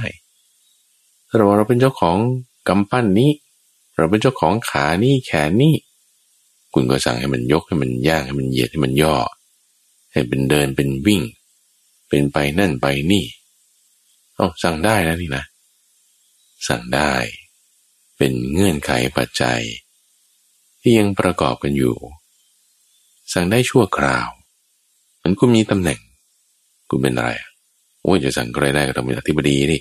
[1.27, 2.17] ถ้าเราเราเป็นเจ้าของ
[2.67, 3.31] กำปั้นนี้
[3.97, 5.75] เราเป็นเจ้าของขานี่แขนนี่
[6.73, 9.15] คุณก็สั่งให้มันยกให้มันย่างให้มันเหยียดให้มันย่อ
[10.11, 11.21] ให้เป็นเดินเป็นวิ่ง
[12.09, 13.25] เป็นไปนั่นไปนี่
[14.35, 15.43] เอาสั่งได้นะนี่นะ
[16.67, 17.13] สั่งได้
[18.17, 19.61] เป็นเงื่อนไขปัจจัย
[20.81, 21.95] ที่ยังประกอบกันอยู่
[23.33, 24.27] สั่งได้ชั่วคราว
[25.21, 25.99] มันคุณมีตำแหน่ง
[26.89, 27.31] คุณเป็นอะไร
[28.01, 29.79] โอ้ยจะสั่งใครได้ก็ต้องเป็นอธิบดีดิ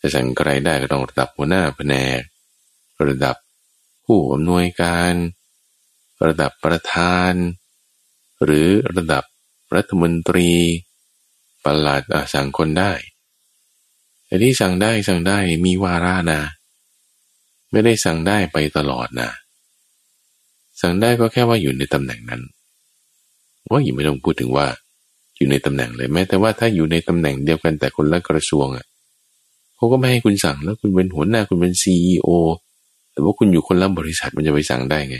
[0.00, 1.94] จะสั่งใครได้ก็ต้องระดับหัวหน้าแผน
[2.98, 3.36] กระดับ
[4.04, 5.14] ผู้อำนวยการ
[6.26, 7.32] ระดับประธาน
[8.44, 9.24] หรือระดับ
[9.74, 10.50] รัฐมนตรี
[11.64, 12.02] ประหลาด
[12.34, 12.92] สั่งคนได้
[14.26, 16.40] แต่ที่สั่งได้สั่งได้มีวาระนะ
[17.70, 19.30] ไม่ได้สั่งได้ไปตลอดนะ
[20.80, 22.42] สั่งได้ก็แค่ว่าอยู่ในตำแหน่งนั้น
[23.70, 24.66] ว่าอย่าไม่ต้องพูดถึงว่า
[25.36, 28.86] อยู่ในตำแหน่งเลยแม้แต่ว่าถ้าอยู่ในตำแหน่งเดียวกันแต่คนละกระทรวงอะ
[29.76, 31.94] เขาก็ไม่ให้คุณสั่งแล้วคุณเป็นหัวหน้าคุณเป็นซี
[32.26, 32.28] อ
[33.12, 35.16] แต่ว่าคุณอยู่คนละบริษัทมันจะไปสั่งได้ไง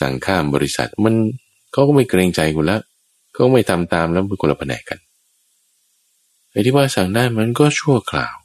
[0.00, 1.14] สั่งข้ามบริษัทมัน
[1.72, 2.80] เขาก็ไม่เกรงใจคุณล้ว
[3.32, 4.98] เขาไม่ทำตามแล้วเป็นคนละแผนกกัน
[6.50, 8.36] ไอ้ที่ว่าสั่งได้มันก็ชั่วคราว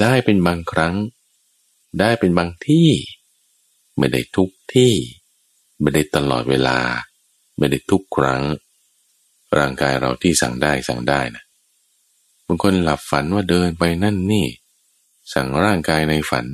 [0.00, 0.94] ได้เป็นบางครั้ง
[2.00, 2.90] ได้เป็นบางที่
[3.98, 4.92] ไม่ได้ทุกที่
[5.80, 6.78] ไม่ได้ตลอดเวลา
[7.58, 8.42] ไม่ได้ทุกครั้ง
[9.58, 11.44] ร่างกายเราที่สั่งได้สั่งได้นะ
[12.46, 14.46] บางคนหลับฝันว่าเดินไปนั่นนี่
[15.34, 16.44] สั่งร่างกายในฝัน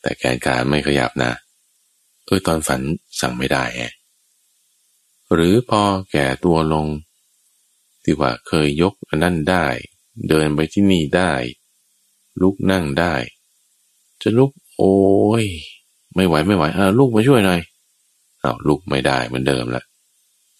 [0.00, 1.32] แต่แกนการไม่ขยับนะ
[2.24, 2.80] เออตอนฝัน
[3.20, 6.86] สั่งไม่ได้แหรือพอแก่ตัวลง
[8.02, 9.66] ที่ว่าเคยยกอันนั้นได้
[10.28, 11.32] เดินไปที่นี่ได้
[12.40, 13.14] ลุกนั่งได้
[14.22, 14.50] จะลุก
[14.80, 14.98] โอ้
[15.42, 15.44] ย
[16.14, 17.60] ไม่ไหวไม่ไหวอ่าลูกมาช่วยหน่อย
[18.40, 19.82] เอาลุกไม่ได้เหมือนเดิมละ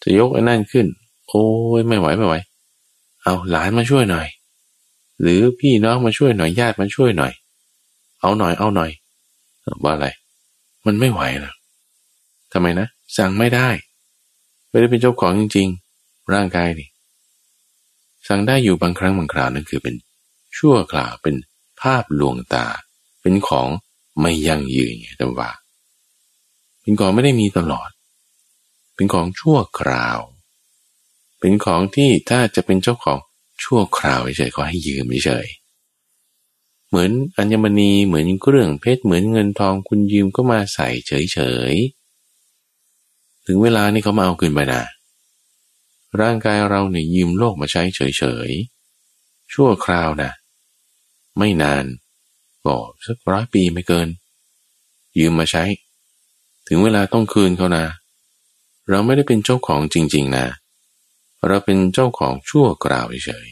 [0.02, 0.86] จะยกอันนั้นขึ้น
[1.28, 1.44] โอ้
[1.78, 2.34] ยไม่ไหวไม่ไหว
[3.22, 4.26] เอาหลานมาช่วยหน่อย
[5.20, 7.32] หรือพี่น้องมาช่วยหน่อยญาติมาช่วยหน่อย
[8.20, 8.90] เอาหน่อยเอาหน่อย
[9.82, 10.06] ว่าอะไร
[10.86, 11.54] มันไม่ไหวนะ
[12.52, 13.68] ทำไมนะสั่งไม่ได้
[14.70, 15.68] ไม่ได้เป็นเจ้าของจริง
[16.00, 16.88] ๆ ร่างกายนี่
[18.28, 19.94] สั่งได้อยู่บางครั้งบางคราวนั่นคือเป็น
[20.56, 21.34] ชั่วคราวเป็น
[21.80, 22.66] ภาพลวงตา
[23.22, 23.68] เป็นของ
[24.20, 25.50] ไม่ยั่งยืนไงแต่ว่า
[26.80, 27.90] เป็นของไม่ได้มีตลอด
[28.94, 30.18] เป็นของชั่วคราว
[31.40, 33.18] เป็นของที่ถ้าจะเป็นเจ้าของ
[33.64, 35.46] ชั่วคราวเฉยๆก็ให้ยืมเฉย
[36.88, 41.38] เหมือนอัญมณีเหมือนเครื่องเพชรเหมือนเงินทองคุณยืมก็มาใส่เฉ
[41.72, 44.82] ยๆถึงเวลานี่เขามาเอาคืนไปนะ
[46.20, 50.30] ร่างกายเราเนี่ยยืมโลกมาใช้เฉยๆชั่วคราวนะ
[51.38, 51.84] ไม่นาน
[52.64, 54.08] ก็สักร้อยปีไม่เกิน
[55.18, 55.64] ยืมมาใช้
[56.68, 57.84] ถึงเวลาต้องคืนเขานะ
[58.88, 60.46] เราไม่ได้เป็นเจ้าของจริง ๆนะ
[61.48, 63.48] เราเป็นเจ้าของชั่วคราวเฉย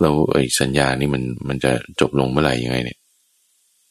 [0.00, 2.98] เราไอ้สัญญานี่มันมันจะจบลงเมื่อไหร่ยังไงเนี่ย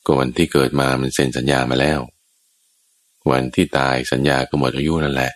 [0.06, 2.00] ก็วันที่เกิดมามันเซ็นสัญญามาแล้ว
[3.32, 5.32] วันที่ตายสัญญาก็หมดอายุนั่นแหละ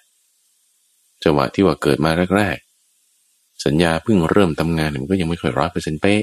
[1.23, 6.21] จังหวะที่ว่าเกิดมาแรกๆสัญญาเพิ่งเริ่มทำงานมันก็ยังไม่ค่อยร้อยเปอร์เซ็นต์เป๊ะ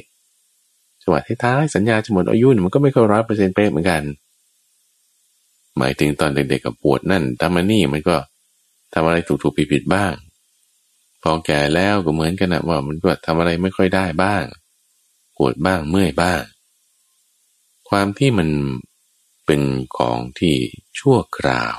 [1.07, 4.03] จังหวะท้ายๆสัญญาจะหมดอายุมันก็ไม่ค่อยร้อยเปอร์เซ็นต์เป๊ะเหมือนกัน
[5.79, 8.17] หมายถึงตอนเด็กๆกับปวดนั่นทำมานี่มันก็
[8.95, 10.13] ทำอะไรถูกๆผิดๆบ้าง
[11.23, 14.45] พอแก่แล้วก็เหมือนกันนะว่ามันก็ทำอะไรไม่ค่อยได้บ้าง
[15.37, 16.43] ปวดบ้างเมื่อยบ้าง
[17.89, 18.49] ความที่มัน
[19.47, 19.61] เป็น
[19.97, 20.55] ของที่
[20.99, 21.77] ชั่วคราว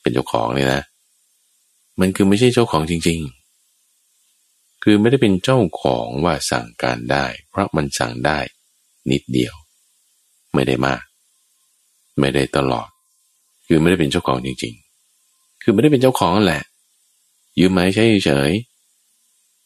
[0.00, 0.82] เป็นเจ้าของเลยนะ
[2.00, 8.38] มันคือไม่ใช่เจ้าของจริง ๆ คือไม่ได้เป็นเจ้าของว่าสั่งการได้ เพราะมันสั่งได้
[9.12, 9.54] นิดเดียว
[10.54, 11.02] ไม่ได้มาก
[12.18, 12.88] ไม่ได้ตลอด
[13.66, 14.74] คือไม่ได้เป็นเจ้าของจริง
[15.18, 16.62] ๆ คือไม่ได้เป็นเจ้าของแหละ
[17.58, 18.52] ยืมไหมใช่เฉย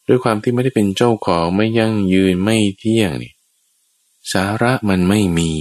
[0.09, 3.35] ด้วยความที่ไม่ได้เป็นเจ้าของไม่ยั่งยืนไม่เที่ยงนี่
[4.33, 5.53] สาระมันไม่มี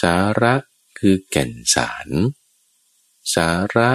[0.00, 0.54] สาระ
[0.98, 2.08] คือแก่นสาร
[3.34, 3.90] สาระ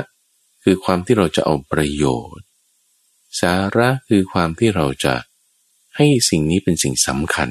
[0.63, 2.45] คือความที่เราจะเอาประโยชน์
[3.41, 5.15] สาระคือความที่เราจะ
[5.95, 7.49] ให้สิ่งนี้เป็นสิ่งสำคัญ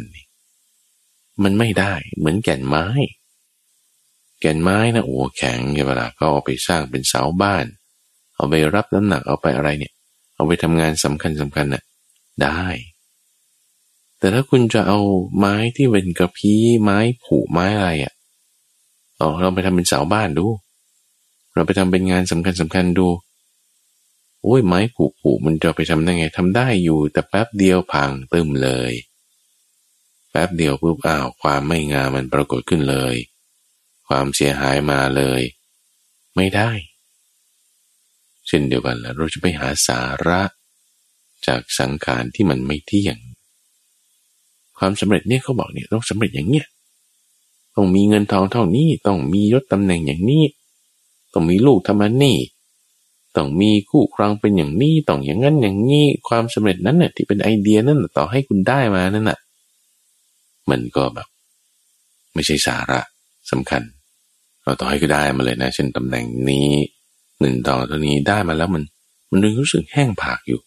[1.43, 2.87] มันไม่ได้ เหมือนแก่นไม้
[4.41, 7.65] แก่นไม้นะโอ้แข็งเวลาก็เอาไปสร้างเป็นเสาบ้าน
[8.35, 9.93] เอาไปรับน้ำหนักเอาไปอะไรเนี่ย
[10.35, 11.83] เอาไปทำงานสำคัญสำคัญน่ะ
[12.43, 12.63] ได้
[14.19, 15.01] แต่ถ้าคุณจะเอา
[15.39, 18.13] ไม้ที่เป็นกระพี้ไม้ผูไม้อะไรอะ่ะ
[19.17, 20.47] เอาเราไปทำเป็นเสาบ้านดู
[21.55, 23.09] เราไปทำเป็นงานสำคัญสำคัญดู
[24.43, 28.93] โอ้ยไม้ผูผูมันจะไปทำได้ไงทำได้อยู่แต่แป๊บเดียวพังตึมเลย
[30.37, 33.15] แป๊บเดียวปุ๊บอ้าวความไม่งามมันปรากฏขึ้นเลย
[34.09, 35.43] ความเสียหายมาเลย
[36.37, 36.71] ไม่ได้
[38.47, 40.43] เช่นเดียวกันแล้วเราจะไปหาสาระ
[41.47, 43.17] จากสังขารที่มันไม่เที่ยง
[44.79, 46.67] ความสำเร็จเนี่ยเขาบอกเนี่ยต้องสำเร็จอย่างเนี้ย
[47.75, 50.45] ต้องมีเงินทองเท่านี้ต้องมียศตำแหน่งอย่างนี้
[51.33, 52.39] ต้องมีลูกทำมันนี่
[53.37, 59.39] ต้องมีคู่ครองเป็นอย่างนี้ต้องอย่างนั้นอย่างนี้ความสำเร็จนั้นเนี่ยที่เป็นไอเดียนั่นต่อให้คุณได้มานั่นน่ะ
[60.71, 61.29] มันก็แบบ
[62.35, 63.01] ไม่ใช่สาระ
[63.51, 63.83] สำคัญ
[64.63, 66.69] เราต่อให้ก็ได้มาเลยนะ เช่นตำแหน่งนี้
[67.39, 68.83] เงินทองตัวนี้ได้มาแล้วมัน
[69.31, 70.61] มันยังรู้สึกแห้งผากอยู่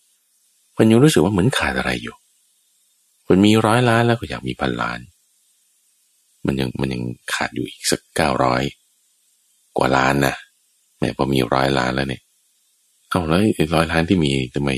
[0.78, 2.16] มันยังรู้สึกว่าเหมือนขาดอะไรอยู่
[3.30, 5.00] มันมีร้อยล้านแล้วก็อยากมีพันล้าน
[6.46, 7.02] มันยังมันยัง
[7.34, 8.64] ขาดอยู่อีกสักเก้าร้อย
[9.78, 10.36] กว่าล้านนะ
[10.98, 12.22] แม้พอมีร้อยล้านแล้วเนี่ย
[13.10, 14.70] เอาแล้วไอ้ร้อยล้านที่มีทำไม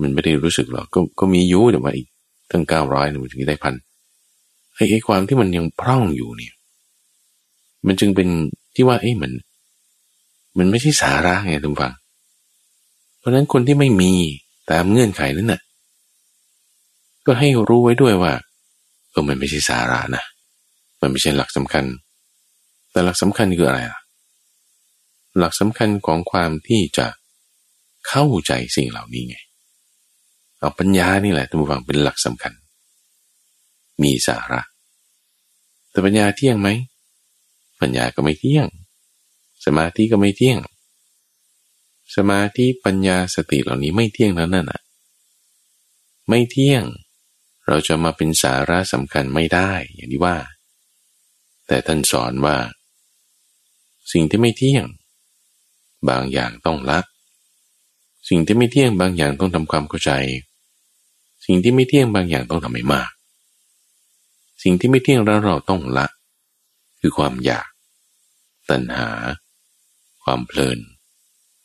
[0.00, 2.06] มันไม่ได้รู้สึกหรอกก็ก็มีอยู่แต่ว่าอีก
[2.50, 3.74] ตั้งเก้าร้อยมันถึงได้พัน
[4.78, 6.54] ไอ้ไอ้ความที่มันยังพร่องอยู่เนี่ย
[7.86, 8.28] มันจึงเป็น
[8.74, 9.32] ที่ว่าเอ้มัน
[10.58, 11.94] มันไม่ใช่สาระไงทุกฝัง
[13.18, 14.12] เพราะนั้นคนที่ไม่มี
[14.70, 15.60] ตามเงื่อนไขนั้นน่ะ
[17.26, 18.32] ก็ให้รู้ไว้ด้วยว่า
[19.10, 20.24] เออมันไม่ใช่สาระนะ
[21.00, 21.84] มันไม่ใช่หลักสำคัญ
[22.90, 24.00] แต่หลักสำคัญคืออะไรล่ะ
[25.38, 27.06] หลักสำคัญของความที่จะ
[28.08, 29.36] เข้าใจสิ่งเหล่านี้ไง
[30.58, 32.52] เอาปัญญานี่แหละทุกฝังเป็นหลักสำคัญ
[34.02, 34.62] มีสาระ
[35.90, 36.68] แต่ปัญญาเที่ยงไหม
[37.80, 38.66] ปัญญาก็ไม่เที่ยง
[39.64, 40.58] สมาธิก็ไม่เที่ยง
[42.16, 44.80] สมาธิปัญญาสติเหล่านี้ไม่เที่ยงแล้วนั่นน่ะ
[46.28, 46.84] ไม่เที่ยง
[47.66, 50.36] เราจะมาเป็นสาระสำคัญไม่ได้อย่างที่ว่า
[51.66, 52.56] แต่ท่านสอนว่า
[54.12, 54.84] สิ่งที่ไม่เที่ยง
[56.08, 57.00] บางอย่างต้องละ
[58.28, 60.12] สิ่งที่ไม่เที่ยงบางอย่างต้องทำความเข้าใจ
[61.46, 63.10] สิ่งที่ไม่เที่ยงบางอย่างต้องทำให้มาก
[64.62, 66.06] สิ่งที่ไม่เที่ยงแล้วเราต้องละ
[67.00, 67.68] คือความอยาก
[68.68, 69.08] ตัณหา
[70.22, 70.78] ความเพลิน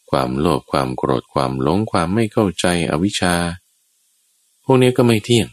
[0.09, 3.35] ความโลภความโกรธความหลงความไม่เข้าใจอวิชชา
[4.63, 5.47] พวกนี้ก็ไม่เที่ยง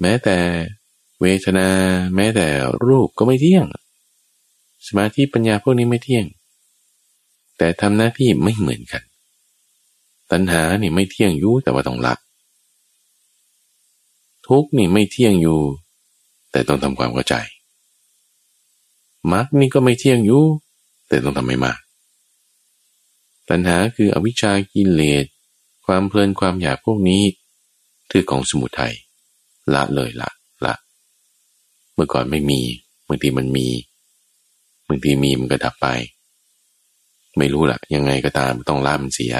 [0.00, 0.38] แม้แต่
[1.20, 1.68] เวทนา
[2.14, 2.46] แม้แต่
[2.86, 3.66] รูปก็ไม่เที่ยง
[4.86, 6.24] สมาธิปัญญาพวกนี้ไม่เที่ยง
[7.58, 9.02] แต่ทำหน้าที่ไม่เหมือนกัน
[10.30, 12.14] ตัณหานี่ไม่เที่ยงอยู่แต่ว่าต้องละ
[14.46, 15.60] ทุกนี่ไม่เที่ยงอยู่
[16.50, 17.34] แต่ต้องทำความเข้าใจ
[19.32, 20.42] มรรคนี่ก็ไม่เที่ยงอยู่
[21.08, 21.78] แต่ต้องทำให้มาก
[23.48, 25.24] ตัณหาคืออวิชชากิเลส
[25.86, 27.22] ความเพลินความอยากพวกนี้
[28.10, 28.94] คือของสมุทัย
[29.74, 30.30] ละเลยละ
[30.64, 30.74] ละ
[31.94, 32.60] เมื่อก่อนไม่มี
[33.08, 33.68] บางทีมันมี
[34.88, 35.86] บางทีมีมันก็ดับไป
[37.38, 39.34] ไม่รู้ละยังไงก็ตามต้องละมันเสีย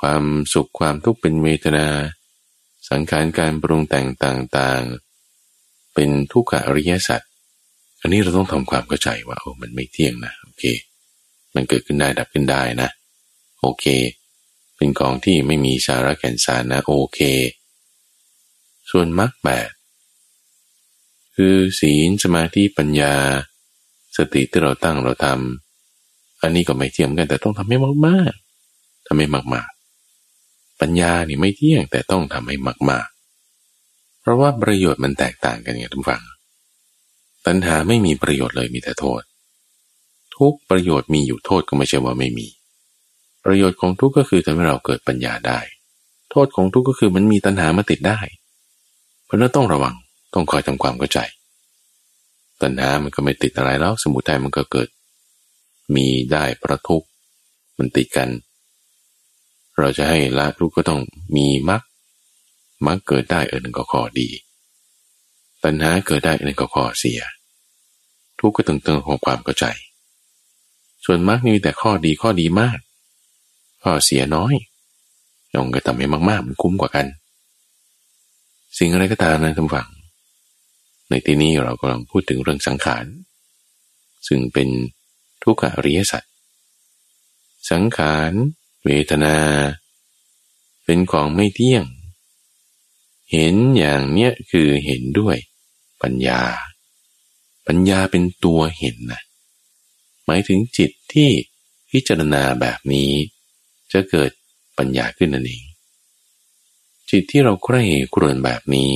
[0.00, 0.22] ความ
[0.54, 1.86] สุขความทุกข์เป็นเวทนา
[2.88, 5.03] สังขารการปรุงแต่งต่างๆ
[5.94, 7.20] เป็นทุกขอริยสัจ
[8.00, 10.64] อันนี้เราต้องทำความเข้าใจว่าโอ้มันไม่เที่ยงนะโอเค
[11.54, 12.90] มันเกิดขึ้นได้ดับขึ้นได้นะ
[13.60, 13.86] โอเค
[14.76, 17.20] เป็นของที่ไม่มีสาระแก่นสารนะโอเค
[18.90, 19.70] ส่วนมรรคแปด
[21.36, 23.14] คือศีลสมาธิปัญญา
[24.16, 27.76] สติที่เราตั้งเราทำอันนี้ก็ไม่เที่ยงกันแต่ต้องทำให้
[28.06, 32.56] มากๆทำให้มากๆ ปัญญานี่ไม่เที่ยงแต่ต้องทำให้
[32.90, 33.13] มากๆ
[34.24, 36.22] เพราะว่าประโยชน์มันแตกต่างกันไงทุกฝัง
[37.46, 39.22] ตัณหาไม่มีประโยชน์เลยมีแต่โทษ
[40.36, 42.48] ทุกประโยชน์มีอยู่โทษก็ไม่ใช่ว่าไม่มี
[43.44, 45.58] ประโยชน์ของทุกก็คือทำให้เราเกิดปัญญาได้
[46.30, 48.18] โทษของทุกก็คือมันมีตัณหามาติดได้
[49.24, 49.94] เพราะนั้นต้องระวัง
[50.34, 51.18] ต้องคอยทำความเข้าใจ
[52.62, 54.88] ตัณหามันก็ไม่ติดอะไรแล้ว สมุทัยมันก็เกิด
[55.94, 57.04] มีได้ประทุก
[57.78, 58.28] มันติดกัน
[59.78, 61.00] เราจะให้ละทุกก็ต้อง
[61.36, 61.82] มีมรรค
[62.86, 64.28] มรรคเกิดได้เออหนึ่งก็ข้อดี
[65.62, 67.20] ตัณหาเกิดได้เออหนึ่งก็ข้อเสีย
[68.38, 69.66] ทุกข์ก็ตึงเติงของความเข้าใจ
[71.04, 72.78] ส่วนมรรคนี่แต่ข้อดีข้อดีมาก
[73.82, 74.54] ข้อเสียน้อย
[75.54, 77.06] ยองก็ทำให้มากๆมันคุ้มกว่ากัน
[78.78, 79.88] สิ่งอะไรก็ตามนะท่านฟัง
[81.08, 83.04] ในที่นี้เรากำลังพูดถึงเรื่องสังขาร
[84.26, 84.68] ซึ่งเป็น
[85.42, 86.22] ทุกขอริยสัจ
[87.70, 88.32] สังขาร
[88.84, 89.36] เวทนา
[90.84, 91.84] เป็นของไม่เที่ยง
[93.34, 95.36] เห็นอย่างเนี้ยคือเห็นด้วย
[96.02, 96.42] ปัญญา
[97.66, 99.22] ปัญญาเป็นตัวเห็นนะ
[100.26, 101.30] หมายถึงจิตที่
[101.90, 103.10] พิจารณาแบบนี้
[103.92, 104.30] จะเกิด
[104.78, 105.64] ปัญญาขึ้นนั่นเอง
[107.10, 107.82] จิตที่เราใคร่
[108.14, 108.92] ครวญแบบนี้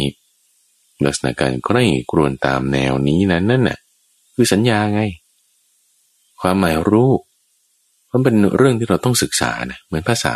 [1.04, 3.78] ลักษณะการใคร่ครวญตามแนวนี้นั้นนั่นน่ะ
[4.34, 5.02] คือสัญญาไง
[6.40, 7.10] ความหมายรู้
[8.10, 10.34] มันเป็นเรื่องที่เราต้องศึกษานะเหมือนภาษา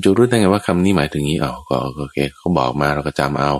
[0.00, 3.52] จะรู้ได้ไงว่าคำนี้หมายถึงนี้เอาก็โอเคเขาบอกมาเราก็จำเอา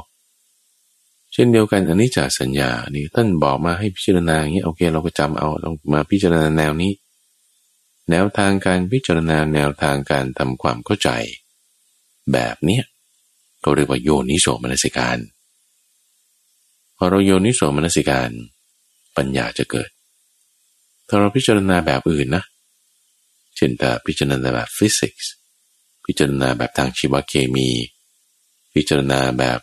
[1.33, 6.93] เช่นเดียวกันอันนี้จากสัญญานี่ท่านบอกมาให้พิจารณาอย่างนี้โอเค เราก็จำเอาเรามาพิจารณาแนวนี้
[8.11, 11.11] แนวทางการพิจารณาแนวทางการทำความเข้าใจ
[12.33, 12.85] แบบเนี้ย
[13.65, 15.19] ก็เรียกว่าโยนิโสมนสิการ
[16.97, 18.31] พอเราโยนิโสมนสิการ
[19.17, 19.91] ปัญญาจะเกิด
[21.09, 22.45] ถ้าเราพิจารณาแบบอื่นนะ
[23.57, 25.33] เช่นแต่พิจารณาแบบฟิสิกส์
[26.07, 27.69] พิจารณาแบบทางชีวเคมี
[28.75, 29.59] พิจารณาแบบ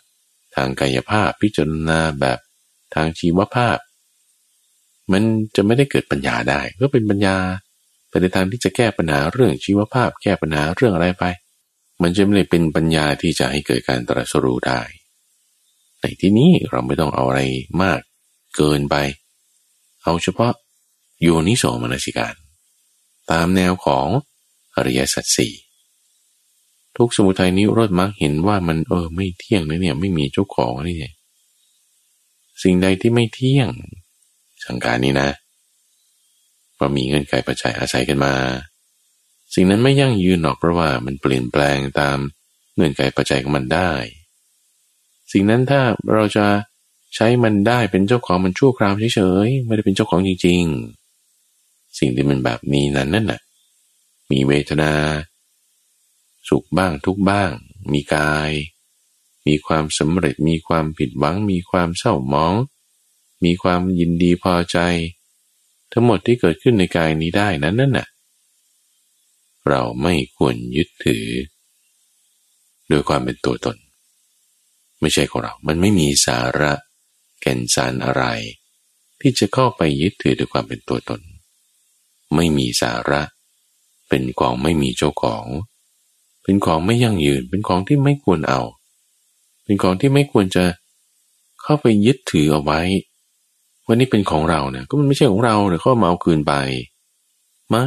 [0.56, 2.40] ทางกายภาพ พิจารณาแบบ
[2.96, 3.78] ทางชีวภาพ
[5.12, 5.24] มัน
[5.56, 7.38] จะไม่ได้เกิดปัญญาได้ก็เป็นปัญญา
[8.10, 11.24] ไปในทางที่จะแก้ปัญหาเรื่องชีวภาพ แก้ปัญหาเรื่องอะไรไป
[12.02, 14.82] มันจะไม่ได้เป็นปัญญาที่จะให้เกิดการตรัสรู้ได้
[16.02, 17.42] ในที่นี้เราไม่ต้องเอาอะไร
[17.84, 18.00] มาก
[18.56, 18.96] เกินไป
[20.04, 20.54] เอาเฉพาะ
[21.22, 22.36] โยนิโสมนสิการ
[23.32, 24.08] ตามแนวของ
[24.76, 25.54] อริยสัจสี่
[27.00, 31.14] ทุกสมุทัยนี้รถมักเห็นว่ามันเออไม่เที่ยงนะเนี่ย ไม่มีเจ้าของนี่เนี่ย
[32.64, 33.70] สิ่งใดที่ไม่เที่ยง
[34.66, 35.30] สังการนี้นะ
[36.80, 38.34] ก็มีเงินไขปัจจัยอาศัยกันมา
[39.54, 42.18] สิ่งนั้นไม่ยั่งยืนหรอกเพราะว่ามันเปลี่ยนแปลงตาม
[42.78, 43.92] เงินไขปัจจัยของมันได้
[45.32, 45.82] สิ่งนั้นถ้า
[46.14, 46.46] เราจะ
[47.16, 50.64] ใช้มันได้เป็นเจ้าของมันชั่วคราวเฉยๆไม่ได้เป็นเจ้าของจริง
[51.32, 53.42] ๆ สิ่งที่มันแบบนี้นั้นนั่นน่ะ
[54.32, 54.92] มีเวทนา
[56.50, 57.52] สุขบ้างทุกบ้าง
[57.92, 58.52] มีกาย
[59.48, 62.54] มีความสำเร็จมีความผิดหวัง มีความเศร้าหมอง
[63.44, 64.78] มีความยินดีพอใจ
[65.92, 68.08] ทั้งหมดที่เกิดขึ้นในกายนี้ได้นั้นนั่นน่ะ
[69.68, 71.28] เราไม่ควรยึดถือ
[72.90, 73.78] โดยความเป็นตัวตน
[75.00, 76.74] ไม่ใช่ของเรา มันไม่มีสาระ
[77.42, 78.24] แก่นสารอะไร
[79.20, 81.22] ที่จะเข้าไปยึดถือด้วยความเป็นตัวตน
[82.36, 83.22] ไม่มีสาระ
[84.08, 85.46] เป็นของไม่มีเจ้าของ
[86.44, 88.62] เป็นของไม่ยั่งยืน เป็นของที่ไม่ควรเอา
[89.64, 90.64] เป็นของที่ไม่ควรจะ
[91.62, 92.82] เข้าไปยึดถือเอาไว้
[93.86, 96.54] ว่านี่เป็นของเราเนี่ยก็มันไม่ใช่ของเราเดี๋ยวเขามาเอาคืนไป
[97.70, 97.86] ไม่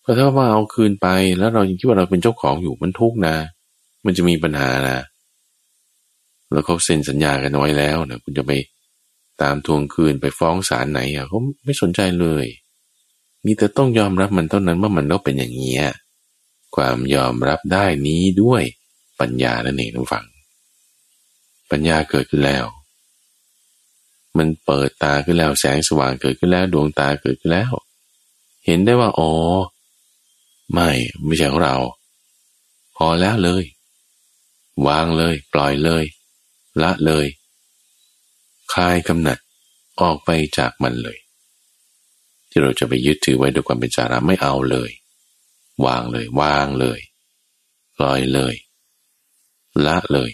[0.00, 3.36] เพราะถ้าว่าเอาคืนไปแล้วเรายังคิดว่าเราเป็นเจ้าของอยู่มันทุกนะ
[4.04, 4.98] มันจะมีปัญหานะ
[6.52, 8.52] แล้วเขาเซ็นสัญญากันไว้แล้วนะคุณจะไป
[9.42, 12.46] ตามทวงคืนไปฟ้องศาลไหนอะเขาไม่สนใจเลย
[13.44, 15.76] มีแต่ต้องยอมรับมันเท่านั้นว่ามันต้องเป็นอย่างนี้
[16.76, 18.62] ความยอมรับได้นี้ด้วย
[19.20, 20.26] ปัญญานั่นเองทุกฝัง
[21.70, 22.64] ปัญญาเกิดขึ้นแล้ว
[24.36, 27.72] มันเปิดตาขึ้นแล้วแสงสว่างเกิดขึ้นแล้วดวงตาเกิดขึ้นแล้ว
[28.66, 29.32] เห็นได้ว่าอ๋อ
[30.72, 30.90] ไม่
[31.24, 31.76] ไม่ใช่ของเรา
[32.96, 33.64] พอแล้วเลย
[34.86, 36.04] วางเลย ปล่อยเลย
[36.82, 37.26] ละเลย
[38.72, 39.38] คลายกำหนัด
[40.00, 41.18] ออกไปจากมันเลย
[42.50, 44.90] ที่เราจะไปยึดถือไว้ด้วยความเป็นจาระไม่เอาเลย
[45.86, 47.00] วางเลยวางเลย
[47.96, 48.54] ปล่อยเลย
[49.86, 50.30] ละเลย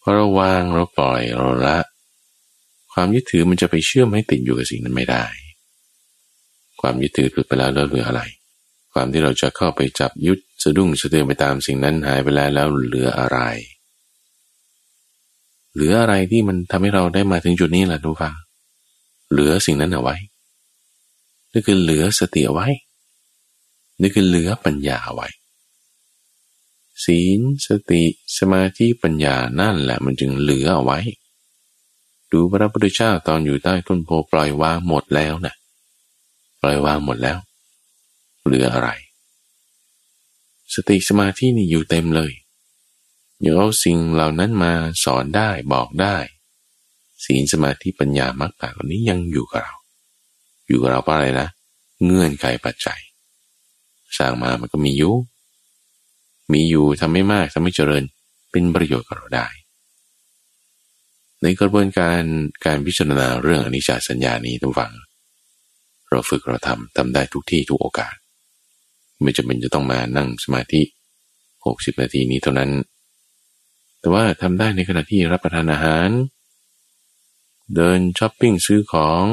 [0.00, 1.78] พอเราวางเราปล่อยเราละ
[2.92, 5.24] ความยึดถือมันจะไปเชื่อมให้ติดอยู่กับสิ่งนั้นไม่ได้
[6.80, 8.22] ความยึดถือหลุดไปแล้วแล้วเหลืออะไร
[8.92, 13.38] ความที่เราจะเข้าไปจับยึดสะดุ้งสะเทือนไปตามสิ่งนั้นหายไปแล้วแล้วเหลืออะไร
[15.74, 18.34] เหลืออะไรที่มันทำให้เราได้มาถึงจุดนี้ล่ะทุกฟัง
[19.30, 20.16] เหลือสิ่งนั้นเอาไว้
[21.52, 22.68] นี่คือเหลือสติเอาไว้
[24.00, 25.28] นี่คือเหลือปัญญาไว้
[27.04, 28.04] ศีลสติ
[28.38, 30.98] สมาธิปัญญานั่นแหละมันจึงเหลือเอาไว้
[32.32, 35.54] ดูพระพุทธเจ้าตอนอยู่ใต้ต้นโพปล่อยวางหมดแล้วนะ
[36.60, 37.38] ปล่อยวางหมดแล้ว
[38.44, 38.90] เหลืออะไร
[40.74, 42.32] สติสมาธินี่อยู่เต็มเลย
[43.40, 44.72] อย่าเอาสิ่งเหล่านั้นมา
[45.04, 46.16] สอนได้บอกได้
[47.24, 49.74] ศีลสมาธิปัญญามรรคแปดคนนี้ยังอยู่กับเรา
[50.68, 51.48] อยู่กับเราเพราะอะไรนะ
[52.04, 53.00] เงื่อนไขปัจจัย
[54.18, 55.14] สร้างมามันก็มีอยู่
[56.52, 58.04] มีอยู่ทำไม่มากทำไม่เจริญ
[58.50, 59.46] เป็นประโยชน์กับเราได้
[61.42, 62.22] ในกระบวนการ
[62.64, 64.92] การพิจารณาเรื่องอนิจจสัญญานี้ทุกฝัง
[66.08, 68.14] เราฝึกเราทำทำได้ทุกที่ทุกโอกาส
[69.22, 70.82] ไม่จำเป็นจะต้องมานั่งสมาธิ
[71.66, 72.70] หกสิบนาทีนี้เท่านั้น
[74.00, 76.08] แต่ว่าทำได้ในขณะที่รับประทานอาหาร
[77.74, 79.24] เดินช้อปปิ้งซื้อของ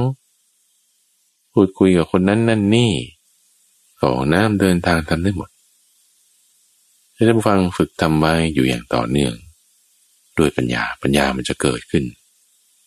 [1.54, 2.92] พูดคุยกับคนนั้นนั่นนี่
[4.04, 5.50] ของน้ำเดินทางทำได้หมด
[7.14, 9.34] ให้ท่านฟังฝึกทำไว้อยู่อย่างต่อเนื่อง
[10.38, 12.06] ด้วยปัญญาปัญญามันจะเกิดขึ้น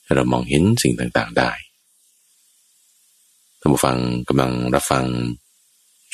[0.02, 1.50] ให้เรามองเห็นสิ่งต่างๆได้
[3.60, 3.98] ท่านผู้ฟัง
[4.28, 5.04] กำลังรับฟัง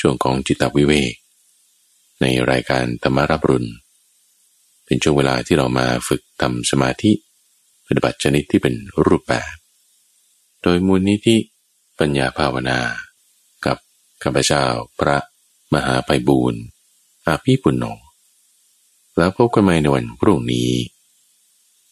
[0.01, 1.15] ช่วงของจิตตวิเวก
[2.21, 3.71] ในรายการธรรมารับรุณ
[4.85, 7.13] เป็นช่วงเวลาที่เรามาฝึกทำสมาธิ
[7.87, 8.75] ปฏิบัติชนิดที่เป็น
[9.07, 9.55] รูปแบบ
[10.63, 11.37] โดยมูลนิธิ
[11.99, 12.79] ปัญญาภาวนา
[14.23, 14.65] ข้าพเจ้า
[15.01, 15.17] พระ
[15.75, 16.63] มหาไพบูรณ์
[17.27, 17.85] อาภีปุณโญ
[19.17, 20.71] แล้วพบกันใหม่ในวันพรุ่งนี้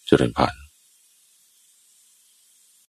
[0.08, 0.54] จุรินพร